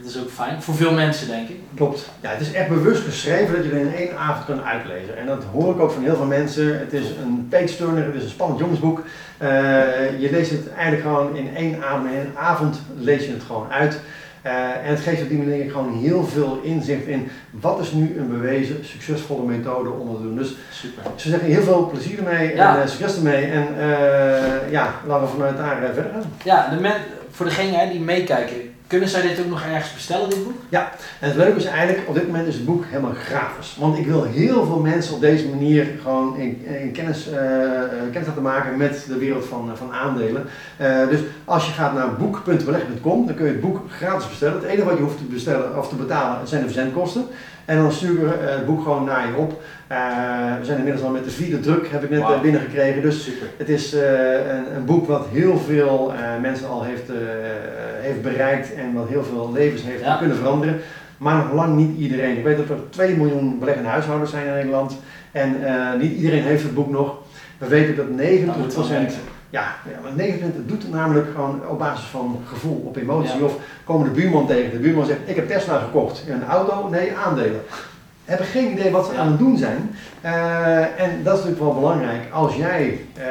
[0.00, 0.62] dat is ook fijn.
[0.62, 1.56] Voor veel mensen, denk ik.
[1.74, 2.10] Klopt.
[2.20, 5.18] Ja, het is echt bewust geschreven dat je er in één avond kan uitlezen.
[5.18, 6.78] En dat hoor ik ook van heel veel mensen.
[6.78, 9.02] Het is een page turner, het is een spannend jongensboek.
[9.42, 9.48] Uh,
[10.20, 12.04] je leest het eigenlijk gewoon in één avond.
[12.10, 14.00] In één avond lees je het gewoon uit.
[14.46, 18.16] Uh, en het geeft op die manier gewoon heel veel inzicht in wat is nu
[18.18, 20.36] een bewezen succesvolle methode om te doen.
[20.36, 21.02] Dus Super.
[21.16, 22.80] ze zeggen heel veel plezier ermee ja.
[22.80, 23.44] en succes ermee.
[23.44, 23.66] En
[24.70, 26.32] ja, laten we vanuit daar verder gaan.
[26.44, 26.94] Ja, de men,
[27.30, 30.60] voor degenen die meekijken, kunnen zij dit ook nog ergens bestellen, dit boek?
[30.68, 33.76] Ja, en het leuke is eigenlijk, op dit moment is het boek helemaal gratis.
[33.78, 37.38] Want ik wil heel veel mensen op deze manier gewoon in, in kennis, uh,
[38.12, 40.46] kennis laten maken met de wereld van, van aandelen.
[40.80, 44.54] Uh, dus als je gaat naar boek.beleggen.com, dan kun je het boek gratis bestellen.
[44.54, 47.26] Het enige wat je hoeft te bestellen of te betalen zijn de verzendkosten.
[47.64, 49.62] En dan sturen we het boek gewoon naar je op.
[49.92, 52.42] Uh, we zijn inmiddels al met de vierde druk, heb ik net wow.
[52.42, 53.02] binnengekregen.
[53.02, 53.46] Dus Super.
[53.56, 54.00] het is uh,
[54.32, 57.10] een, een, boek wat heel veel uh, mensen al heeft,
[58.00, 60.16] heeft bereikt en wat heel veel levens heeft ja.
[60.16, 60.80] kunnen veranderen.
[61.16, 62.36] Maar nog lang niet iedereen.
[62.36, 64.96] Ik weet dat er 2 miljoen beleggende huishoudens zijn in Nederland.
[65.32, 65.56] En
[65.98, 67.16] niet iedereen heeft het boek nog.
[67.58, 69.14] We weten dat 90%
[69.54, 73.44] ja, ja maar 29% doet het namelijk gewoon op basis van gevoel, op emotie.
[73.44, 74.70] Of komen de buurman tegen.
[74.70, 76.24] De buurman zegt, ik heb Tesla gekocht.
[76.28, 76.88] Een auto?
[76.88, 77.60] Nee, aandelen.
[78.24, 79.96] Hebben geen idee wat ze aan het doen zijn.
[80.24, 82.22] Uh, en dat is natuurlijk wel belangrijk.
[82.32, 83.24] Als jij uh,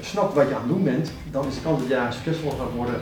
[0.00, 2.76] snapt wat je aan het doen bent, dan is de kans dat je succesvol gaat
[2.76, 3.00] worden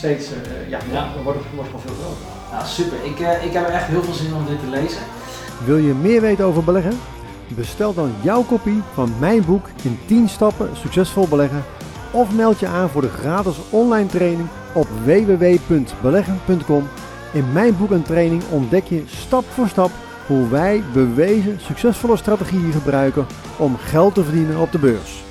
[0.00, 0.36] steeds, uh,
[0.68, 1.08] ja, ja.
[1.14, 2.26] Dan wordt het, wordt gewoon veel groter.
[2.50, 2.96] Ja, super.
[3.04, 5.02] Ik, ik heb er echt heel veel zin om dit te lezen.
[5.64, 6.98] Wil je meer weten over beleggen?
[7.48, 11.64] Bestel dan jouw kopie van mijn boek in 10 stappen succesvol beleggen
[12.10, 16.88] of meld je aan voor de gratis online training op www.beleggen.com.
[17.32, 19.90] In mijn boek en training ontdek je stap voor stap
[20.26, 23.26] hoe wij bewezen succesvolle strategieën gebruiken
[23.56, 25.29] om geld te verdienen op de beurs.